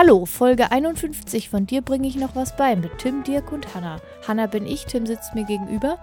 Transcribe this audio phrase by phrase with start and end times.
[0.00, 4.00] Hallo, Folge 51 von dir bringe ich noch was bei mit Tim, Dirk und Hanna.
[4.28, 5.98] Hanna bin ich, Tim sitzt mir gegenüber.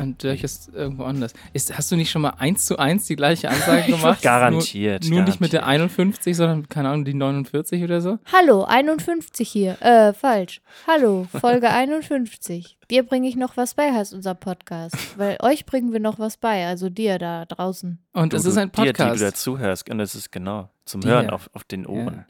[0.00, 1.32] Und Dirk ist irgendwo anders.
[1.52, 4.20] Ist, hast du nicht schon mal eins zu eins die gleiche Ansage gemacht?
[4.20, 5.04] Garantiert.
[5.04, 5.92] Nur, nur nicht mit der garantiert.
[6.00, 8.18] 51, sondern, keine Ahnung, die 49 oder so?
[8.32, 9.80] Hallo, 51 hier.
[9.80, 10.60] Äh, falsch.
[10.88, 12.78] Hallo, Folge 51.
[12.90, 14.96] Dir bringe ich noch was bei, heißt unser Podcast.
[15.16, 18.04] Weil euch bringen wir noch was bei, also dir da draußen.
[18.12, 19.20] Und Du, es ist ein Dir, die Podcast.
[19.20, 19.88] du dazuhörst.
[19.88, 21.10] Und das ist genau zum Dir.
[21.10, 22.26] Hören auf, auf den Ohren.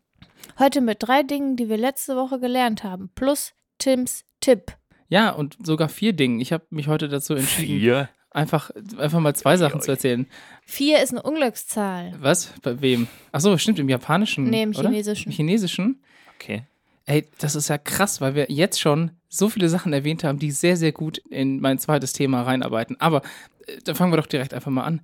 [0.58, 3.10] Heute mit drei Dingen, die wir letzte Woche gelernt haben.
[3.14, 4.76] Plus Tims Tipp.
[5.08, 6.42] Ja, und sogar vier Dinge.
[6.42, 8.08] Ich habe mich heute dazu entschieden, Vier.
[8.30, 10.26] einfach, einfach mal zwei Sachen zu erzählen.
[10.64, 12.14] Vier ist eine Unglückszahl.
[12.18, 12.52] Was?
[12.62, 13.06] Bei wem?
[13.32, 14.44] Ach so, stimmt, im Japanischen.
[14.50, 14.88] Nee, im oder?
[14.88, 15.30] Chinesischen.
[15.30, 16.02] Im Chinesischen?
[16.36, 16.64] Okay.
[17.04, 20.50] Ey, das ist ja krass, weil wir jetzt schon so viele Sachen erwähnt haben, die
[20.50, 23.00] sehr, sehr gut in mein zweites Thema reinarbeiten.
[23.00, 23.22] Aber
[23.66, 25.00] äh, dann fangen wir doch direkt einfach mal an.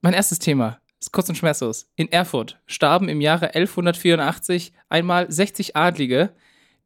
[0.00, 0.80] Mein erstes Thema
[1.12, 1.86] kurz und schmerzlos.
[1.96, 6.34] In Erfurt starben im Jahre 1184 einmal 60 Adlige,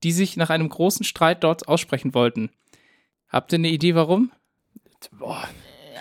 [0.02, 2.50] die sich nach einem großen Streit dort aussprechen wollten.
[3.28, 4.30] Habt ihr eine Idee, warum?
[5.12, 5.48] Boah.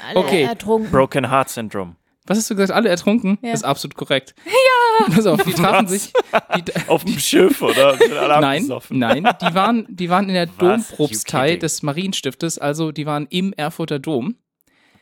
[0.07, 0.43] Alle Okay.
[0.43, 0.91] ertrunken.
[0.91, 1.95] Broken Heart Syndrome.
[2.25, 2.71] Was hast du gesagt?
[2.75, 3.37] Alle ertrunken?
[3.41, 3.53] Ja.
[3.53, 4.35] Ist absolut korrekt.
[4.45, 5.13] Ja!
[5.13, 5.91] Pass auf, die trafen Was?
[5.91, 6.13] sich.
[6.55, 7.95] Die, Auf dem Schiff, oder?
[7.97, 10.57] Sind alle Nein, nein, die waren, die waren in der Was?
[10.57, 14.37] Dompropstei des Marienstiftes, also die waren im Erfurter Dom.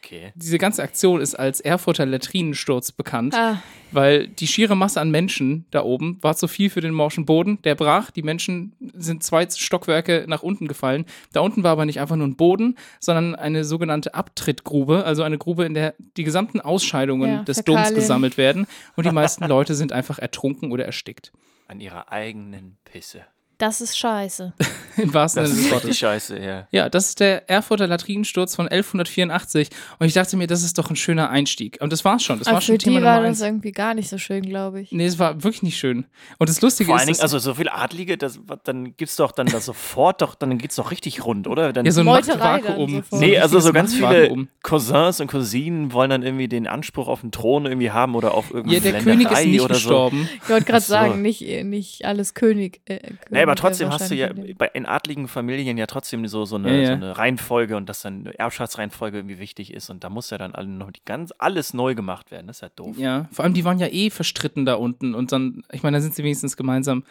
[0.06, 0.31] Okay.
[0.36, 3.61] Diese ganze Aktion ist als Erfurter Latrinensturz bekannt, Ah,
[3.92, 7.59] weil die schiere Masse an Menschen da oben war zu viel für den morschen Boden.
[7.64, 11.06] Der brach, die Menschen sind zwei Stockwerke nach unten gefallen.
[11.33, 15.39] Da unten war aber nicht einfach nur ein Boden, sondern eine sogenannte Abtrittgrube, also eine
[15.39, 18.67] Grube, in der die gesamten Ausscheidungen Ja, des Doms gesammelt werden.
[18.95, 21.31] Und die meisten Leute sind einfach ertrunken oder erstickt.
[21.67, 23.22] An ihrer eigenen Pisse.
[23.58, 24.53] Das ist scheiße.
[24.98, 25.84] Im wahrsten Das Sinne des ist Wortes.
[25.89, 26.67] richtig scheiße, ja.
[26.72, 30.89] Ja, das ist der Erfurter Latrinensturz von 1184 und ich dachte mir, das ist doch
[30.89, 31.78] ein schöner Einstieg.
[31.81, 32.39] Und das war's schon.
[32.39, 34.82] Das Aber war schon für die Thema war das irgendwie gar nicht so schön, glaube
[34.82, 34.92] ich.
[34.93, 36.05] Nee, es war wirklich nicht schön.
[36.38, 39.32] Und das Lustige Vor ist, allen Dingen, also so viele Adlige, das, dann gibt's doch
[39.33, 41.73] dann das sofort doch, dann geht's doch richtig rund, oder?
[41.73, 43.04] Dann, ja, so ein Machtvakuum.
[43.11, 44.48] nee, also so ganz viele.
[44.64, 48.52] Cousins und Cousinen wollen dann irgendwie den Anspruch auf den Thron irgendwie haben oder auf
[48.52, 49.80] irgendwie Ja, der König ist nicht oder so.
[49.80, 50.30] gestorben.
[50.43, 52.82] Ich wollte gerade sagen, nicht, nicht alles König.
[52.86, 56.45] Äh, König Nee, aber trotzdem hast du ja bei, in adligen Familien ja trotzdem so,
[56.45, 56.88] so, eine, Ja, ja.
[56.88, 60.38] so eine Reihenfolge und dass dann eine Erbschaftsreihenfolge irgendwie wichtig ist und da muss ja
[60.38, 62.48] dann alle noch die ganz, alles neu gemacht werden.
[62.48, 62.98] Das ist ja doof.
[62.98, 66.02] Ja, vor allem die waren ja eh verstritten da unten und dann, ich meine, da
[66.02, 67.04] sind sie wenigstens gemeinsam,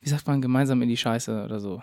[0.00, 1.82] wie sagt man, gemeinsam in die Scheiße oder so.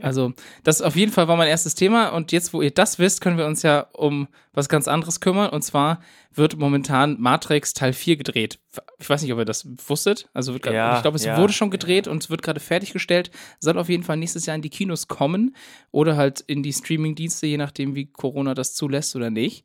[0.00, 0.32] Also,
[0.64, 3.38] das auf jeden Fall war mein erstes Thema und jetzt, wo ihr das wisst, können
[3.38, 6.00] wir uns ja um was ganz anderes kümmern und zwar
[6.34, 8.58] wird momentan Matrix Teil 4 gedreht.
[8.98, 10.28] Ich weiß nicht, ob ihr das wusstet.
[10.34, 12.60] Also, wird grad, Ja, ich glaube, es ja, wurde schon gedreht und es wird gerade
[12.60, 13.30] fertiggestellt.
[13.58, 15.56] Soll auf jeden Fall nächstes Jahr in die Kinos kommen
[15.92, 19.64] oder halt in die Streaming-Dienste, je nachdem, wie Corona das zulässt oder nicht.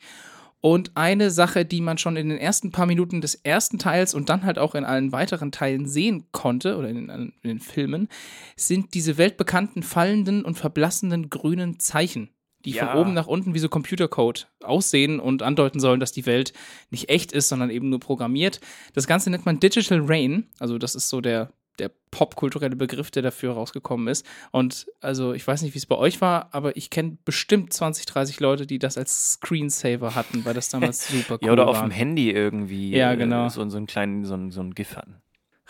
[0.62, 4.30] Und eine Sache, die man schon in den ersten paar Minuten des ersten Teils und
[4.30, 8.08] dann halt auch in allen weiteren Teilen sehen konnte, oder in, in den Filmen,
[8.56, 12.30] sind diese weltbekannten fallenden und verblassenden grünen Zeichen,
[12.64, 12.92] die Ja.
[12.92, 16.54] von oben nach unten wie so Computercode aussehen und andeuten sollen, dass die Welt
[16.92, 18.62] nicht echt ist, sondern eben nur programmiert.
[18.94, 23.22] Das Ganze nennt man Digital Rain, also das ist so der der popkulturelle Begriff, der
[23.24, 24.26] dafür rausgekommen ist.
[24.52, 28.06] Und also ich weiß nicht, wie es bei euch war, aber ich kenne bestimmt 20,
[28.06, 31.76] 30 Leute, die das als Screensaver hatten, weil das damals super cool Ja, oder auf
[31.78, 31.84] war.
[31.84, 33.50] dem Handy irgendwie Ja, äh, genau.
[33.50, 35.16] so, so einen kleinen, so, so einen GIF hatten.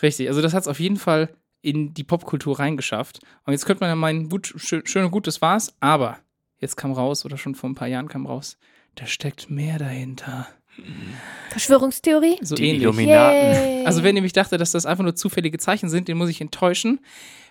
[0.02, 1.30] Richtig, also das hat es auf jeden Fall
[1.62, 3.20] in die Popkultur reingeschafft.
[3.46, 6.18] Und jetzt könnte man ja meinen, gut, schön, schön und gut, das war's, aber
[6.58, 8.58] jetzt kam raus, oder schon vor ein paar Jahren kam raus,
[8.96, 10.48] da steckt mehr dahinter.
[11.50, 12.38] Verschwörungstheorie?
[12.42, 12.82] So Die ähnlich.
[12.84, 13.54] Illuminaten.
[13.54, 13.86] Yay.
[13.86, 17.00] Also wer nämlich dachte, dass das einfach nur zufällige Zeichen sind, den muss ich enttäuschen.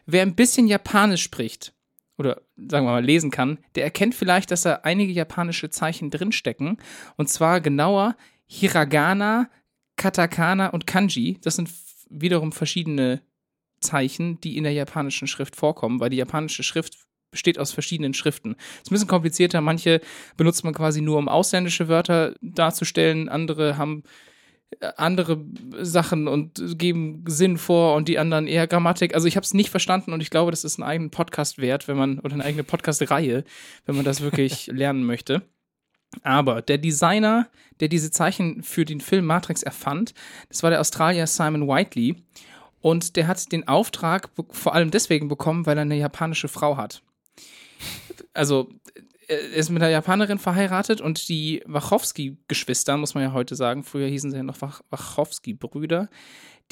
[0.07, 1.75] Wer ein bisschen Japanisch spricht
[2.17, 6.79] oder sagen wir mal lesen kann, der erkennt vielleicht, dass da einige japanische Zeichen drinstecken.
[7.17, 8.17] Und zwar genauer
[8.47, 9.51] Hiragana,
[9.97, 11.39] Katakana und Kanji.
[11.43, 11.71] Das sind
[12.09, 13.23] wiederum verschiedene
[13.81, 16.99] Zeichen, die in der japanischen Schrift vorkommen, weil die japanische Schrift
[17.31, 18.57] besteht aus verschiedenen Schriften.
[18.83, 19.60] Ist ein bisschen komplizierter.
[19.60, 20.01] Manche
[20.37, 23.28] benutzt man quasi nur, um ausländische Wörter darzustellen.
[23.28, 24.03] Andere haben
[24.81, 25.45] äh, andere
[25.81, 29.15] Sachen und geben Sinn vor und die anderen eher Grammatik.
[29.15, 31.89] Also ich habe es nicht verstanden und ich glaube, das ist einen eigenen Podcast wert,
[31.89, 33.45] wenn man oder eine eigene Podcast-Reihe,
[33.87, 35.43] wenn man das wirklich lernen möchte.
[36.22, 40.13] Aber der Designer, der diese Zeichen für den Film Matrix erfand,
[40.49, 42.16] das war der Australier Simon Whiteley.
[42.81, 47.03] Und der hat den Auftrag vor allem deswegen bekommen, weil er eine japanische Frau hat.
[48.34, 48.69] Also,
[49.28, 54.09] er ist mit einer Japanerin verheiratet und die Wachowski-Geschwister, muss man ja heute sagen, früher
[54.09, 56.09] hießen sie ja noch Wach Wachowski-Brüder,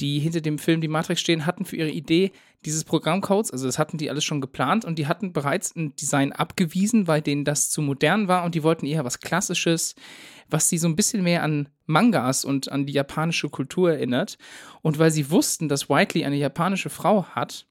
[0.01, 2.31] die hinter dem Film Die Matrix stehen, hatten für ihre Idee
[2.65, 6.33] dieses Programmcodes, also das hatten die alles schon geplant und die hatten bereits ein Design
[6.33, 9.95] abgewiesen, weil denen das zu modern war und die wollten eher was Klassisches,
[10.49, 14.37] was sie so ein bisschen mehr an Mangas und an die japanische Kultur erinnert.
[14.81, 17.68] Und weil sie wussten, dass Whiteley eine japanische Frau hat,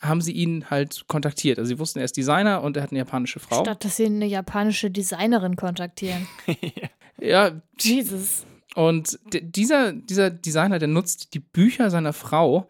[0.00, 1.58] haben sie ihn halt kontaktiert.
[1.58, 3.62] Also sie wussten, er ist Designer und er hat eine japanische Frau.
[3.62, 6.26] Statt dass sie eine japanische Designerin kontaktieren.
[7.20, 8.46] ja, Jesus.
[8.74, 12.68] und dieser, dieser Designer, der nutzt die Bücher seiner Frau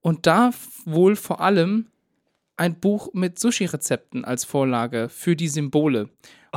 [0.00, 0.50] und da
[0.84, 1.86] wohl vor allem
[2.56, 6.08] ein Buch mit Sushi-Rezepten als Vorlage für die Symbole.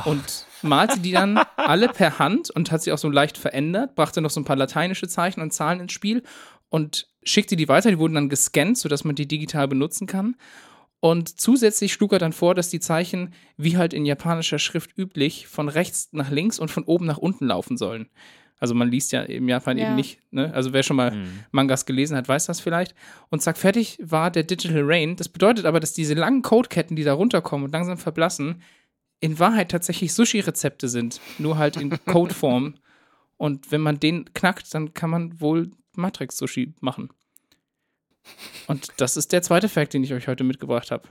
[0.04, 4.20] Und malte die dann alle per Hand und hat sie auch so leicht verändert, brachte
[4.20, 6.22] noch so ein paar lateinische Zeichen und Zahlen ins Spiel
[6.70, 7.90] und schickte die weiter.
[7.90, 10.36] Die wurden dann gescannt, sodass man die digital benutzen kann.
[11.00, 15.48] Und zusätzlich schlug er dann vor, dass die Zeichen, wie halt in japanischer Schrift üblich,
[15.48, 18.08] von rechts nach links und von oben nach unten laufen sollen.
[18.60, 19.86] Also man liest ja im Japan Ja.
[19.86, 20.54] eben nicht, ne?
[20.54, 22.94] Also wer schon mal Mangas gelesen hat, weiß das vielleicht.
[23.30, 25.16] Und zack, fertig war der Digital Rain.
[25.16, 28.62] Das bedeutet aber, dass diese langen Codeketten, die da runterkommen und langsam verblassen,
[29.18, 31.20] in Wahrheit tatsächlich Sushi-Rezepte sind.
[31.38, 32.74] Nur halt in Codeform.
[33.36, 37.10] Und wenn man den knackt, dann kann man wohl Matrix-Sushi machen.
[38.68, 41.08] Und das ist der zweite Fact, den ich euch heute mitgebracht habe.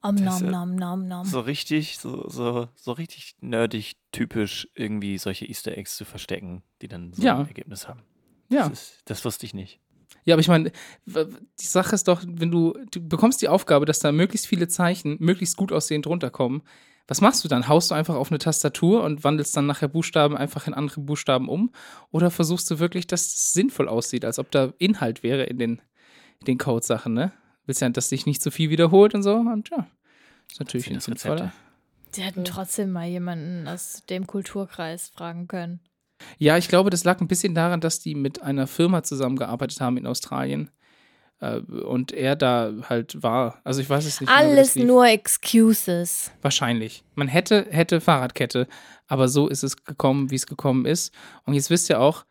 [0.00, 1.24] Om nom nom nom nom.
[1.26, 6.88] So richtig, so, so, so richtig nerdig typisch irgendwie solche Easter Eggs zu verstecken, die
[6.88, 7.38] dann so Ja.
[7.38, 8.02] ein Ergebnis haben.
[8.48, 8.68] Ja.
[8.68, 9.80] Das, ist, das wusste ich nicht.
[10.24, 10.72] Ja, aber ich meine,
[11.06, 15.16] die Sache ist doch, wenn du, du bekommst die Aufgabe, dass da möglichst viele Zeichen
[15.20, 16.62] möglichst gut aussehend runterkommen.
[17.06, 17.68] Was machst du dann?
[17.68, 21.48] Haust du einfach auf eine Tastatur und wandelst dann nachher Buchstaben einfach in andere Buchstaben
[21.48, 21.72] um?
[22.10, 25.82] Oder versuchst du wirklich, dass es sinnvoll aussieht, als ob da Inhalt wäre in den,
[26.40, 27.32] in den Codesachen, ne?
[27.64, 29.36] Willst ja, dass sich nicht zu viel wiederholt und so.
[29.36, 29.86] Und ja,
[30.50, 31.52] ist natürlich sinnvoller.
[32.12, 35.80] Sie hätten trotzdem mal jemanden aus dem Kulturkreis fragen können.
[36.38, 39.96] Ja, ich glaube, das lag ein bisschen daran, dass die mit einer Firma zusammengearbeitet haben
[39.96, 40.70] in Australien.
[41.40, 43.60] Äh, Und er da halt war.
[43.64, 44.28] Also ich weiß es nicht.
[44.28, 44.86] genau, Alles lief.
[44.86, 46.32] nur Excuses.
[46.42, 47.04] Wahrscheinlich.
[47.14, 48.66] Man hätte, hätte Fahrradkette,
[49.06, 51.12] aber so ist es gekommen, wie es gekommen ist.
[51.44, 52.24] Und jetzt wisst ihr auch,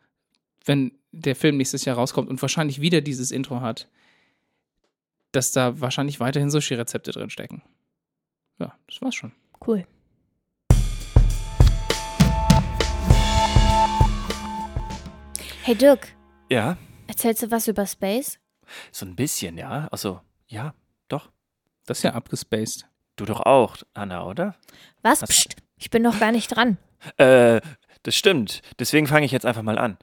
[0.64, 3.88] wenn der Film nächstes Jahr rauskommt und wahrscheinlich wieder dieses Intro hat,
[5.32, 7.62] dass da wahrscheinlich weiterhin Sushi-Rezepte drin stecken.
[8.58, 9.32] Ja, das war's schon.
[9.66, 9.86] Cool.
[15.68, 16.16] Hey Dirk,
[16.50, 16.78] Ja,
[17.08, 18.38] erzählst du was über Space?
[18.90, 19.86] so ein bisschen, ja.
[19.92, 20.72] Also, ja,
[21.08, 21.30] doch.
[21.84, 22.86] Das ist ja abgespaced.
[23.16, 24.54] Du doch auch, Anna, oder?
[25.02, 25.20] Was?
[25.20, 25.28] Was?
[25.28, 26.78] Psst, ich bin noch gar nicht dran.
[27.18, 27.60] Äh,
[28.02, 28.62] das stimmt.
[28.78, 29.98] Deswegen fange ich jetzt einfach mal an.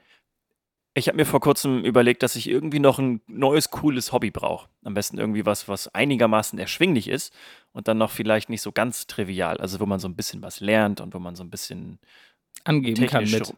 [0.94, 4.70] Ich habe mir vor kurzem überlegt, dass ich irgendwie noch ein neues, cooles Hobby brauche.
[4.84, 7.34] Am besten irgendwie was, was einigermaßen erschwinglich ist
[7.72, 9.58] und dann noch vielleicht nicht so ganz trivial.
[9.58, 11.98] Also, wo man so ein bisschen was lernt und wo man so ein bisschen
[12.64, 13.54] Angeben kann mit.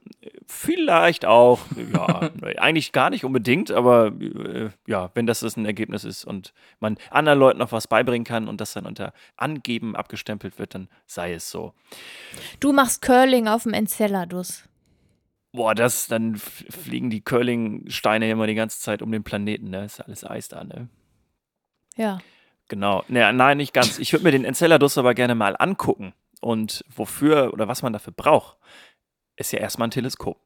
[0.48, 1.60] Vielleicht auch,
[1.94, 6.54] ja, eigentlich gar nicht unbedingt, aber äh, ja, wenn das, das ein Ergebnis ist und
[6.80, 10.90] man anderen Leuten noch was beibringen kann und das dann unter Angeben abgestempelt wird, dann
[11.06, 11.74] sei es so.
[12.60, 14.64] Du machst Curling auf dem Enceladus.
[15.54, 19.86] Boah, das, dann fliegen die Curling-Steine immer die ganze Zeit um den Planeten, ne?
[19.86, 20.90] Ist ja alles Eis da, ne?
[21.96, 22.20] Ja.
[22.68, 23.04] Genau.
[23.08, 23.98] Ne, nein, nicht ganz.
[23.98, 26.14] Ich würde mir den Enceladus aber gerne mal angucken.
[26.40, 28.58] Und wofür oder was man dafür braucht,
[29.38, 30.40] ist ja erstmal ein Teleskop.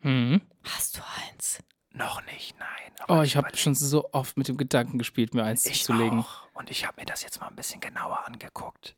[0.00, 0.40] Mhm.
[0.64, 1.00] Hast du
[1.30, 1.58] eins?
[1.90, 2.68] Noch nicht, nein.
[3.08, 6.20] Oh, ich habe schon so oft mit dem Gedanken gespielt, mir eins ich zuzulegen.
[6.20, 6.42] auch.
[6.54, 8.96] Und ich habe mir das jetzt mal ein bisschen genauer angeguckt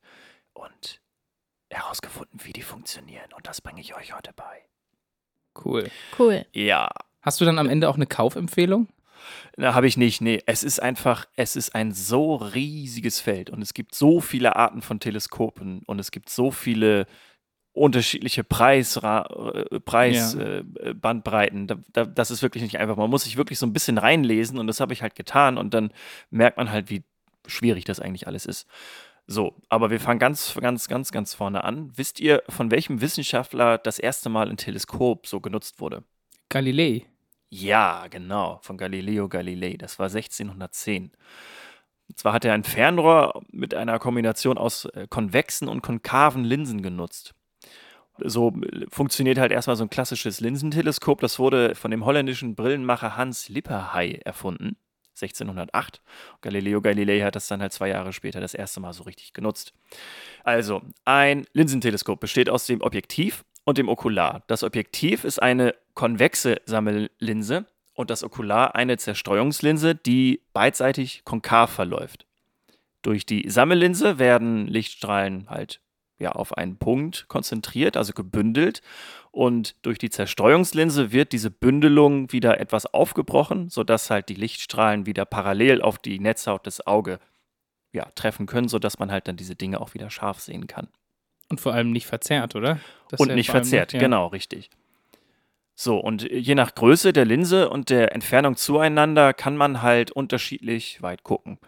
[0.53, 1.01] und
[1.71, 3.33] herausgefunden, wie die funktionieren.
[3.35, 4.63] Und das bringe ich euch heute bei.
[5.65, 5.91] Cool.
[6.19, 6.47] Cool.
[6.53, 6.91] Ja,
[7.27, 8.87] Hast du dann am Ende auch eine Kaufempfehlung?
[9.57, 10.21] Na, habe ich nicht.
[10.21, 14.55] Nee, es ist einfach, es ist ein so riesiges Feld und es gibt so viele
[14.55, 17.09] Arten von Teleskopen und es gibt so viele
[17.77, 20.77] unterschiedliche Preisra äh, Preisbandbreiten.
[20.87, 21.67] Äh, Bandbreiten.
[21.67, 22.97] da, da, das ist wirklich nicht einfach.
[22.97, 25.75] Man muss sich wirklich so ein bisschen reinlesen und das habe ich halt getan und
[25.75, 25.93] dann
[26.31, 27.05] merkt man halt, wie
[27.47, 28.67] schwierig das eigentlich alles ist.
[29.27, 31.91] So, aber wir fangen ganz, ganz, ganz, ganz vorne an.
[31.97, 36.05] Wisst ihr, von welchem Wissenschaftler das erste Mal ein Teleskop so genutzt wurde?
[36.49, 37.07] Galilei.
[37.49, 39.77] Ja, genau, von Galileo Galilei.
[39.77, 41.11] Das war 1610.
[42.09, 46.83] Und zwar hat er ein Fernrohr mit einer Kombination aus äh, konvexen und konkaven Linsen
[46.83, 47.35] genutzt.
[48.19, 51.21] So äh, funktioniert halt erstmal so ein klassisches Linsenteleskop.
[51.21, 54.77] Das wurde von dem holländischen Brillenmacher Hans Lipperhey erfunden,
[55.21, 56.03] 1608.
[56.43, 59.73] Galileo Galilei hat das dann halt zwei Jahre später das erste Mal so richtig genutzt.
[60.45, 64.43] Also, ein Linsenteleskop besteht aus dem Objektiv und dem Okular.
[64.47, 72.27] Das Objektiv ist eine konvexe Sammellinse und das Okular eine Zerstreuungslinse, die beidseitig konkav verläuft.
[73.03, 75.81] Durch die Sammellinse werden Lichtstrahlen halt
[76.19, 78.81] ja, auf einen Punkt konzentriert, also gebündelt.
[79.31, 85.25] Und durch die Zerstreuungslinse wird diese Bündelung wieder etwas aufgebrochen, sodass halt die Lichtstrahlen wieder
[85.27, 87.19] parallel auf die Netzhaut des Auge
[87.93, 90.89] ja, treffen können, sodass man halt dann diese Dinge auch wieder scharf sehen kann.
[91.49, 92.81] Und vor allem nicht verzerrt, oder?
[93.09, 94.01] Das und ja nicht verzerrt, ja.
[94.01, 94.71] genau, richtig.
[95.79, 101.03] So, und je nach Größe der Linse und der Entfernung zueinander kann man halt unterschiedlich
[101.03, 101.59] weit gucken.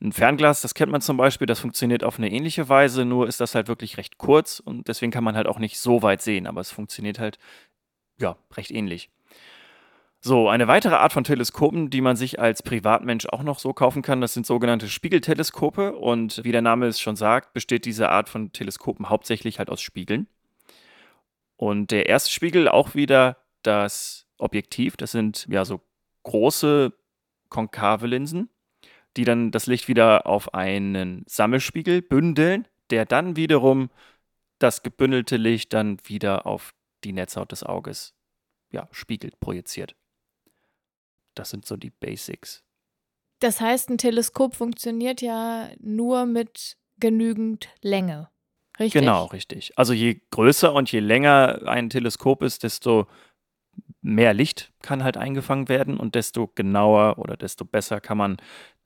[0.00, 3.42] Ein Fernglas, das kennt man zum Beispiel, das funktioniert auf eine ähnliche Weise, nur ist
[3.42, 6.46] das halt wirklich recht kurz und deswegen kann man halt auch nicht so weit sehen,
[6.46, 7.38] aber es funktioniert halt,
[8.18, 9.10] ja, recht ähnlich.
[10.20, 14.00] So, eine weitere Art von Teleskopen, die man sich als Privatmensch auch noch so kaufen
[14.00, 15.94] kann, das sind sogenannte Spiegelteleskope.
[15.94, 19.80] Und wie der Name es schon sagt, besteht diese Art von Teleskopen hauptsächlich halt aus
[19.80, 20.26] Spiegeln.
[21.56, 24.96] Und der erste Spiegel auch wieder das Objektiv.
[24.96, 25.80] Das sind ja so
[26.22, 26.92] große
[27.48, 28.50] konkave Linsen,
[29.16, 33.90] die dann das Licht wieder auf einen Sammelspiegel bündeln, der dann wiederum
[34.58, 36.74] das gebündelte Licht dann wieder auf
[37.04, 38.14] die Netzhaut des Auges
[38.70, 39.94] ja, spiegelt, projiziert.
[41.34, 42.64] Das sind so die Basics.
[43.40, 48.30] Das heißt, ein Teleskop funktioniert ja nur mit genügend Länge.
[48.78, 49.00] Richtig?
[49.00, 49.72] Genau, richtig.
[49.76, 53.08] Also je größer und je länger ein Teleskop ist, desto
[54.00, 58.36] mehr Licht kann halt eingefangen werden und desto genauer oder desto besser kann man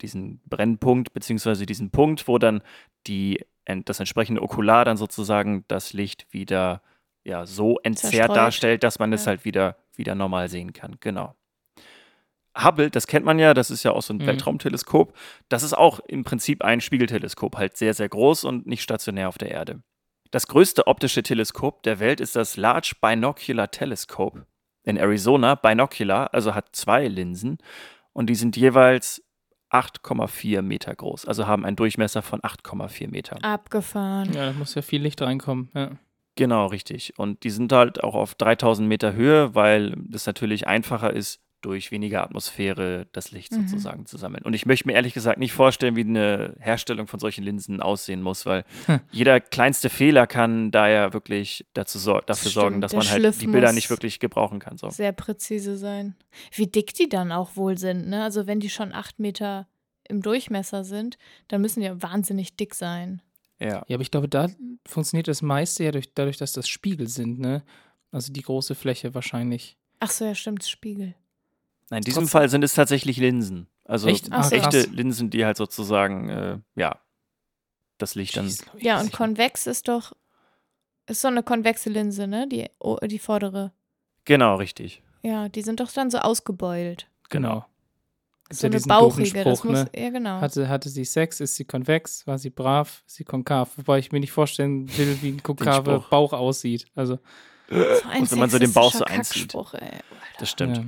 [0.01, 2.61] diesen Brennpunkt beziehungsweise diesen Punkt, wo dann
[3.07, 3.45] die,
[3.85, 6.81] das entsprechende Okular dann sozusagen das Licht wieder
[7.25, 8.35] ja, so entzerrt Zerstreut.
[8.37, 9.29] darstellt, dass man es Ja.
[9.29, 10.97] halt wieder, wieder normal sehen kann.
[10.99, 11.35] Genau.
[12.57, 14.27] Hubble, das kennt man ja, das ist ja auch so ein Mhm.
[14.27, 15.15] Weltraumteleskop.
[15.49, 19.37] Das ist auch im Prinzip ein Spiegelteleskop, halt sehr, sehr groß und nicht stationär auf
[19.39, 19.81] der Erde.
[20.31, 24.45] Das größte optische Teleskop der Welt ist das Large Binocular Telescope
[24.83, 25.55] in Arizona.
[25.55, 27.57] Binocular, also hat zwei Linsen
[28.13, 29.23] und die sind jeweils
[29.71, 33.43] 8,4 Meter groß, also haben einen Durchmesser von 8,4 Meter.
[33.43, 34.31] Abgefahren.
[34.33, 35.69] Ja, da muss ja viel Licht reinkommen.
[35.73, 35.91] Ja.
[36.35, 37.17] Genau, richtig.
[37.17, 41.91] Und die sind halt auch auf 3000 Meter Höhe, weil es natürlich einfacher ist, durch
[41.91, 43.67] weniger Atmosphäre das Licht Mhm.
[43.67, 44.43] sozusagen zu sammeln.
[44.43, 48.21] Und ich möchte mir ehrlich gesagt nicht vorstellen, wie eine Herstellung von solchen Linsen aussehen
[48.21, 48.99] muss, weil Hm.
[49.11, 53.19] jeder kleinste Fehler kann da ja wirklich dazu sor dafür Stimmt, sorgen, dass man halt
[53.21, 54.77] Schliff die Bilder nicht wirklich gebrauchen kann.
[54.77, 54.89] So.
[54.89, 56.15] Sehr präzise sein.
[56.53, 58.23] Wie dick die dann auch wohl sind, ne?
[58.23, 59.67] Also wenn die schon acht Meter
[60.07, 61.17] im Durchmesser sind,
[61.47, 63.21] dann müssen die ja wahnsinnig dick sein.
[63.59, 63.83] Ja.
[63.87, 64.49] ja, aber ich glaube, da
[64.85, 67.63] funktioniert das meiste ja durch, dadurch, dass das Spiegel sind, ne?
[68.11, 69.77] Also die große Fläche wahrscheinlich.
[69.99, 71.15] Ach so, ja, stimmt, Spiegel.
[71.89, 73.67] Nein, in diesem Trotzdem- Fall sind es tatsächlich Linsen.
[73.85, 74.27] Also Echt?
[74.31, 74.55] Ach so.
[74.55, 74.87] echte krass.
[74.91, 76.99] Linsen, die halt sozusagen, äh, ja,
[77.97, 78.45] das Licht dann.
[78.47, 80.13] Jeez, Ja, und konvex ist doch,
[81.07, 82.47] ist so eine konvexe Linse, ne?
[82.47, 83.71] Die, oh, die vordere.
[84.25, 85.01] Genau, richtig.
[85.21, 87.07] Ja, die sind doch dann so ausgebeult.
[87.29, 87.65] Genau.
[88.45, 89.89] Gibt's So ja eine bauchige, das muss, ne?
[89.95, 90.39] ja genau.
[90.41, 93.71] Hatte, hatte sie Sex, ist sie konvex, war sie brav, ist sie konkav.
[93.77, 95.99] Wobei ich mir nicht vorstellen will, wie ein konkaver.
[96.09, 96.85] Bauch aussieht.
[96.95, 97.19] Also,
[97.69, 97.75] so
[98.09, 99.53] ein und wenn man so den Bauch so einzieht.
[99.55, 99.99] Ey.
[100.39, 100.77] Das stimmt.
[100.77, 100.83] ja.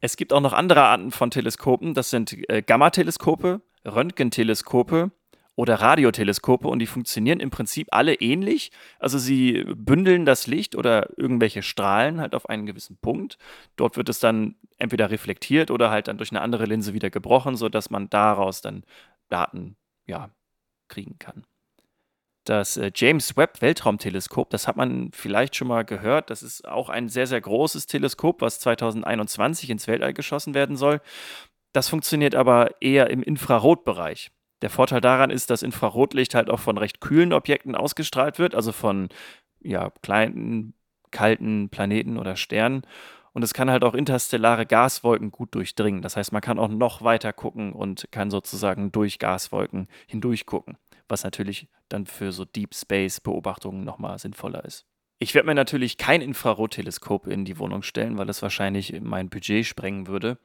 [0.00, 1.94] Es gibt auch noch andere Arten von Teleskopen.
[1.94, 5.10] Das sind äh, Gamma-Teleskope, Röntgenteleskope
[5.54, 8.70] oder Radioteleskope und die funktionieren im Prinzip alle ähnlich.
[8.98, 13.38] Also sie bündeln das Licht oder irgendwelche Strahlen halt auf einen gewissen Punkt.
[13.76, 17.56] Dort wird es dann entweder reflektiert oder halt dann durch eine andere Linse wieder gebrochen,
[17.56, 18.84] sodass man daraus dann
[19.30, 19.76] Daten
[20.06, 20.30] ja,
[20.88, 21.44] kriegen kann.
[22.46, 26.30] Das äh, James Webb Weltraumteleskop, das hat man vielleicht schon mal gehört.
[26.30, 31.00] Das ist auch ein sehr, sehr großes Teleskop, was 2021 ins Weltall geschossen werden soll.
[31.72, 34.30] Das funktioniert aber eher im Infrarotbereich.
[34.62, 38.72] Der Vorteil daran ist, dass Infrarotlicht halt auch von recht kühlen Objekten ausgestrahlt wird, also
[38.72, 39.08] von
[39.60, 40.74] ja, kleinen,
[41.10, 42.82] kalten Planeten oder Sternen.
[43.32, 46.00] Und es kann halt auch interstellare Gaswolken gut durchdringen.
[46.00, 50.78] Das heißt, man kann auch noch weiter gucken und kann sozusagen durch Gaswolken hindurch gucken,
[51.08, 54.86] was natürlich dann für so Deep Space Beobachtungen nochmal sinnvoller ist.
[55.18, 59.64] Ich werde mir natürlich kein Infrarotteleskop in die Wohnung stellen, weil es wahrscheinlich mein Budget
[59.64, 60.38] sprengen würde.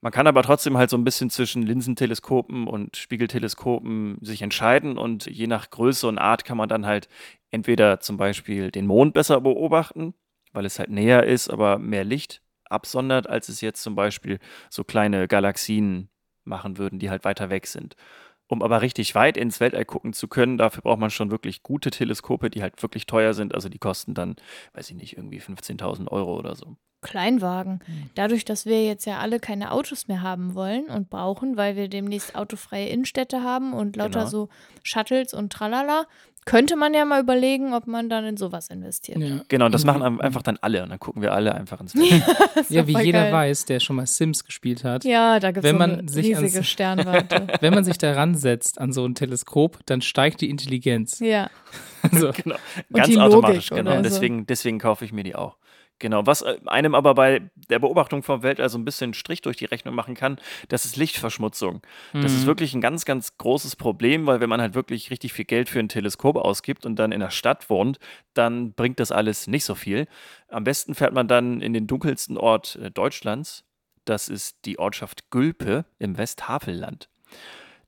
[0.00, 5.26] Man kann aber trotzdem halt so ein bisschen zwischen Linsenteleskopen und Spiegelteleskopen sich entscheiden und
[5.26, 7.08] je nach Größe und Art kann man dann halt
[7.50, 10.14] entweder zum Beispiel den Mond besser beobachten,
[10.52, 14.38] weil es halt näher ist, aber mehr Licht absondert, als es jetzt zum Beispiel
[14.70, 16.08] so kleine Galaxien
[16.44, 17.94] machen würden, die halt weiter weg sind.
[18.50, 21.90] Um aber richtig weit ins Weltall gucken zu können, dafür braucht man schon wirklich gute
[21.92, 23.54] Teleskope, die halt wirklich teuer sind.
[23.54, 24.34] Also die kosten dann,
[24.74, 26.76] weiß ich nicht, irgendwie 15.000 Euro oder so.
[27.02, 27.80] Kleinwagen.
[27.84, 28.10] Hm.
[28.14, 31.88] Dadurch, dass wir jetzt ja alle keine Autos mehr haben wollen und brauchen, weil wir
[31.88, 34.30] demnächst autofreie Innenstädte haben und lauter Genau.
[34.30, 34.48] so
[34.82, 36.06] Shuttles und tralala,
[36.46, 39.18] könnte man ja mal überlegen, ob man dann in sowas investiert.
[39.18, 39.40] Ja.
[39.48, 41.94] Genau, und das Und machen einfach dann alle und dann gucken wir alle einfach ins
[41.94, 42.00] ist
[42.70, 43.32] ja, wie jeder geil.
[43.32, 45.04] weiß, der schon mal Sims gespielt hat.
[45.04, 47.46] Ja, da gibt es Wenn so man eine ans- riesige Sternwarte.
[47.60, 51.18] Wenn man sich da ransetzt an so ein Teleskop, dann steigt die Intelligenz.
[51.20, 51.50] ja.
[52.02, 52.56] Also, genau.
[52.88, 53.96] Und Ganz die automatisch, Logik genau.
[53.98, 54.02] so.
[54.02, 55.58] deswegen, deswegen kaufe ich mir die auch.
[56.00, 59.56] Genau, was äh, einem aber bei der Beobachtung vom Weltall so ein bisschen Strich durch
[59.58, 60.38] die Rechnung machen kann,
[60.68, 61.82] das ist Lichtverschmutzung.
[62.14, 62.46] Das ist Mhm.
[62.46, 65.78] wirklich ein ganz, ganz großes Problem, weil wenn man halt wirklich richtig viel Geld für
[65.78, 67.98] ein Teleskop ausgibt und dann in der Stadt wohnt,
[68.34, 70.06] dann bringt das alles nicht so viel.
[70.48, 73.64] Am besten fährt man dann in den dunkelsten Ort äh, Deutschlands.
[74.06, 77.10] Das ist die Ortschaft Gülpe im Westhavelland.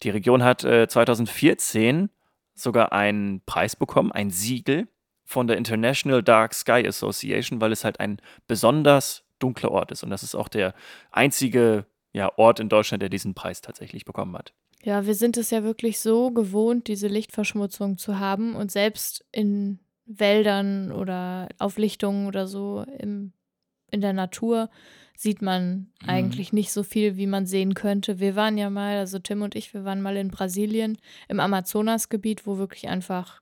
[0.02, 2.10] Die Region hat äh, 2014
[2.54, 4.88] sogar einen Preis bekommen, ein Siegel
[5.32, 10.04] von der International Dark Sky Association, weil es halt ein besonders dunkler Ort ist.
[10.04, 10.74] Und das ist auch der
[11.10, 14.52] einzige ja, Ort in Deutschland, der diesen Preis tatsächlich bekommen hat.
[14.84, 19.78] Ja, wir sind es ja wirklich so gewohnt, diese Lichtverschmutzung zu haben und selbst in
[20.04, 23.32] Wäldern oder Auflichtungen oder so im,
[23.90, 24.68] in der Natur
[25.16, 26.08] sieht man Mhm.
[26.08, 28.18] eigentlich nicht so viel, wie man sehen könnte.
[28.18, 30.98] Wir waren ja mal, also Tim und ich, wir waren mal in Brasilien
[31.28, 33.41] im Amazonasgebiet, wo wirklich einfach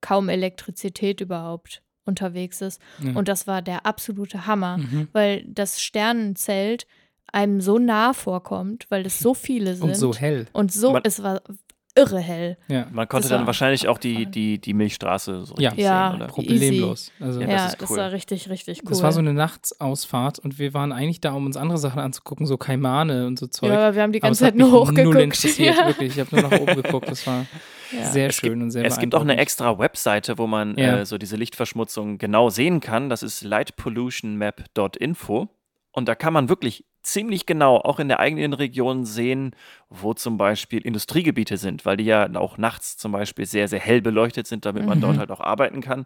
[0.00, 2.80] kaum Elektrizität überhaupt unterwegs ist.
[3.02, 3.12] Ja.
[3.14, 5.08] Und das war der absolute Hammer, Mhm.
[5.12, 6.86] weil das Sternenzelt
[7.32, 9.88] einem so nah vorkommt, weil es so viele sind.
[9.88, 10.46] Und so hell.
[10.52, 11.42] Und so, Man- es war
[11.96, 12.56] irre hell.
[12.68, 12.86] Ja.
[12.92, 15.70] Man konnte Das dann wahrscheinlich auch die, die, die Milchstraße so Ja.
[15.70, 16.26] richtig Ja, sehen, oder?
[16.28, 17.10] Problemlos.
[17.20, 17.96] Also, Ja, Ja, das das, ist cool.
[17.98, 18.90] war richtig, richtig cool.
[18.90, 22.46] Das war so eine Nachtsausfahrt und wir waren eigentlich da, um uns andere Sachen anzugucken,
[22.46, 23.70] so Kaimane und so Zeug.
[23.70, 25.14] ja, aber wir haben die ganze Zeit nur hochgeguckt.
[25.14, 25.86] Null interessiert, ja.
[25.86, 26.16] wirklich.
[26.16, 27.08] Ich habe nur nach oben geguckt.
[27.10, 27.46] Das war
[27.92, 28.04] Ja.
[28.10, 30.98] sehr Es schön und sehr Es gibt auch eine extra Webseite, wo man Ja.
[30.98, 33.08] äh, so diese Lichtverschmutzung genau sehen kann.
[33.08, 35.48] Das ist lightpollutionmap.info.
[35.92, 39.54] Und da kann man wirklich ziemlich genau auch in der eigenen Region sehen,
[39.88, 44.02] wo zum Beispiel Industriegebiete sind, weil die ja auch nachts zum Beispiel sehr, sehr hell
[44.02, 45.02] beleuchtet sind, damit man Mhm.
[45.02, 46.04] dort halt auch arbeiten kann.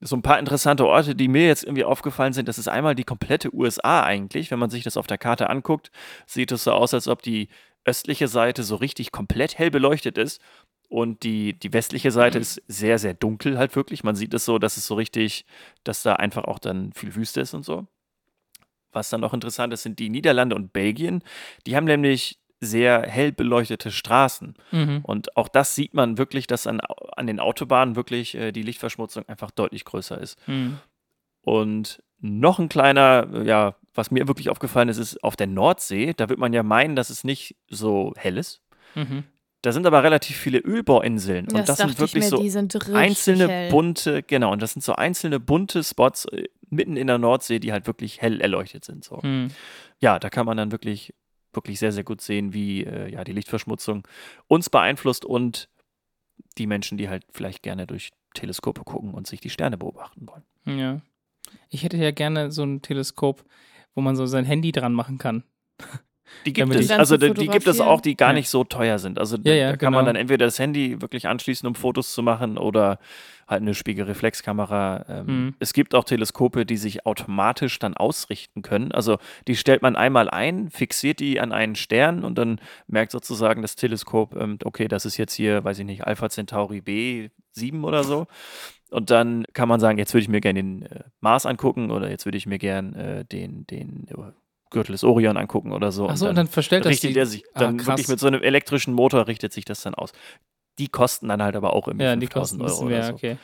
[0.00, 3.04] So ein paar interessante Orte, die mir jetzt irgendwie aufgefallen sind, das ist einmal die
[3.04, 4.50] komplette USA eigentlich.
[4.50, 5.90] Wenn man sich das auf der Karte anguckt,
[6.26, 7.48] sieht es so aus, als ob die
[7.84, 10.40] östliche Seite so richtig komplett hell beleuchtet ist.
[10.88, 14.04] Und die, die westliche Seite ist sehr, sehr dunkel halt wirklich.
[14.04, 15.44] Man sieht es so, dass es so richtig,
[15.84, 17.86] dass da einfach auch dann viel Wüste ist und so.
[18.92, 21.22] Was dann noch interessant ist, sind die Niederlande und Belgien.
[21.66, 24.54] Die haben nämlich sehr hell beleuchtete Straßen.
[24.72, 25.00] Mhm.
[25.02, 26.80] Und auch das sieht man wirklich, dass an,
[27.16, 30.36] an den Autobahnen wirklich äh, die Lichtverschmutzung einfach deutlich größer ist.
[30.48, 30.78] Mhm.
[31.42, 36.14] Und noch ein kleiner, äh, ja, was mir wirklich aufgefallen ist, ist auf der Nordsee.
[36.16, 38.60] Da wird man ja meinen, dass es nicht so hell ist.
[38.94, 39.24] Mhm.
[39.62, 41.46] Da sind aber relativ viele Ölbohrinseln.
[41.46, 43.70] Das, und das sind wirklich ich mir, so sind einzelne hell.
[43.70, 47.72] bunte, genau, und das sind so einzelne bunte Spots äh, mitten in der Nordsee, die
[47.72, 49.04] halt wirklich hell erleuchtet sind.
[49.04, 49.20] So.
[49.22, 49.50] Mhm.
[50.00, 51.14] Ja, da kann man dann wirklich,
[51.52, 54.06] wirklich sehr, sehr gut sehen, wie äh, ja, die Lichtverschmutzung
[54.46, 55.68] uns beeinflusst und
[56.58, 60.78] die Menschen, die halt vielleicht gerne durch Teleskope gucken und sich die Sterne beobachten wollen.
[60.78, 61.00] Ja.
[61.70, 63.44] Ich hätte ja gerne so ein Teleskop,
[63.94, 65.44] wo man so sein Handy dran machen kann.
[66.46, 68.34] Die gibt es, also die, gibt es auch, die gar Ja.
[68.34, 69.18] nicht so teuer sind.
[69.18, 70.12] Also Ja, ja, da kann man genau.
[70.14, 72.98] dann entweder das Handy wirklich anschließen, um Fotos zu machen oder
[73.46, 75.04] halt eine Spiegelreflexkamera.
[75.08, 75.54] Ähm, Mhm.
[75.58, 78.92] Es gibt auch Teleskope, die sich automatisch dann ausrichten können.
[78.92, 83.62] Also die stellt man einmal ein, fixiert die an einen Stern und dann merkt sozusagen
[83.62, 88.04] das Teleskop, ähm, okay, das ist jetzt hier, weiß ich nicht, Alpha Centauri B7 oder
[88.04, 88.26] so.
[88.90, 92.10] Und dann kann man sagen, jetzt würde ich mir gerne den äh, Mars angucken oder
[92.10, 94.14] jetzt würde ich mir gerne äh, den, den äh,
[94.70, 96.08] Gürtel des Orion angucken oder so.
[96.08, 97.86] Achso, und dann verstellt das richtet die, er sich Ah, dann krass.
[97.88, 100.12] wirklich mit so einem elektrischen Motor richtet sich das dann aus.
[100.78, 102.96] Die kosten dann halt aber auch irgendwie Ja, die 5000 kosten ein Euro bisschen oder
[102.96, 103.14] mehr, so.
[103.14, 103.38] okay.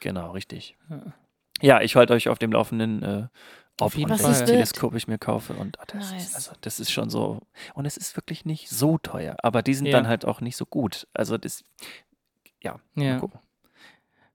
[0.00, 0.76] Genau, richtig.
[1.60, 1.80] Ja.
[1.80, 3.28] Ich halte euch auf dem Laufenden, äh,
[3.78, 4.30] Auf ob jeden und Fall.
[4.32, 4.44] welches.
[4.50, 5.54] Teleskop ich mir kaufe.
[5.54, 6.26] Und ah, das, Nice.
[6.28, 7.40] ist, also, das ist schon so.
[7.74, 9.36] Und es ist wirklich nicht so teuer.
[9.42, 9.92] Aber die sind Ja.
[9.92, 11.06] dann halt auch nicht so gut.
[11.14, 11.64] Also das,
[12.62, 13.18] ja, mal Ja.
[13.18, 13.40] gucken.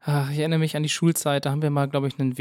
[0.04, 2.38] Ach, ich erinnere mich an die Schulzeit, da haben wir mal, glaube ich, einen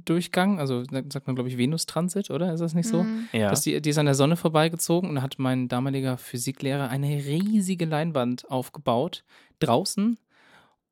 [0.00, 2.52] Venus-Durchgang, also da sagt man, glaube ich, Venus-Transit, oder?
[2.52, 3.02] Ist das nicht so?
[3.02, 3.28] Mhm.
[3.32, 3.50] Ja.
[3.50, 7.08] Dass die, die ist an der Sonne vorbeigezogen und da hat mein damaliger Physiklehrer eine
[7.08, 9.24] riesige Leinwand aufgebaut,
[9.58, 10.18] draußen,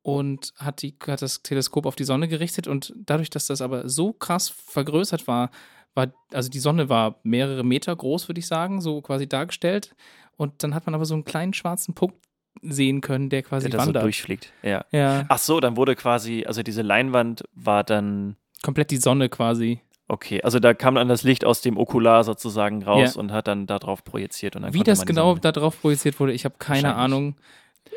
[0.01, 2.67] und hat, die, hat das Teleskop auf die Sonne gerichtet.
[2.67, 5.51] Und dadurch, dass das aber so krass vergrößert war,
[5.93, 9.95] war, also die Sonne war mehrere Meter groß, würde ich sagen, so quasi dargestellt.
[10.37, 12.15] Und dann hat man aber so einen kleinen schwarzen Punkt
[12.61, 14.03] sehen können, der quasi der da so wandert.
[14.03, 14.53] durchfliegt.
[14.63, 14.85] Ja.
[14.91, 19.79] ja, Ach so, dann wurde quasi, also diese Leinwand war dann komplett die Sonne quasi.
[20.07, 23.19] Okay, also da kam dann das Licht aus dem Okular sozusagen raus Ja.
[23.19, 24.55] und hat dann darauf projiziert.
[24.55, 26.95] Und dann Wie das genau Sonne- da drauf projiziert wurde, ich habe keine.
[26.95, 27.35] Ahnung.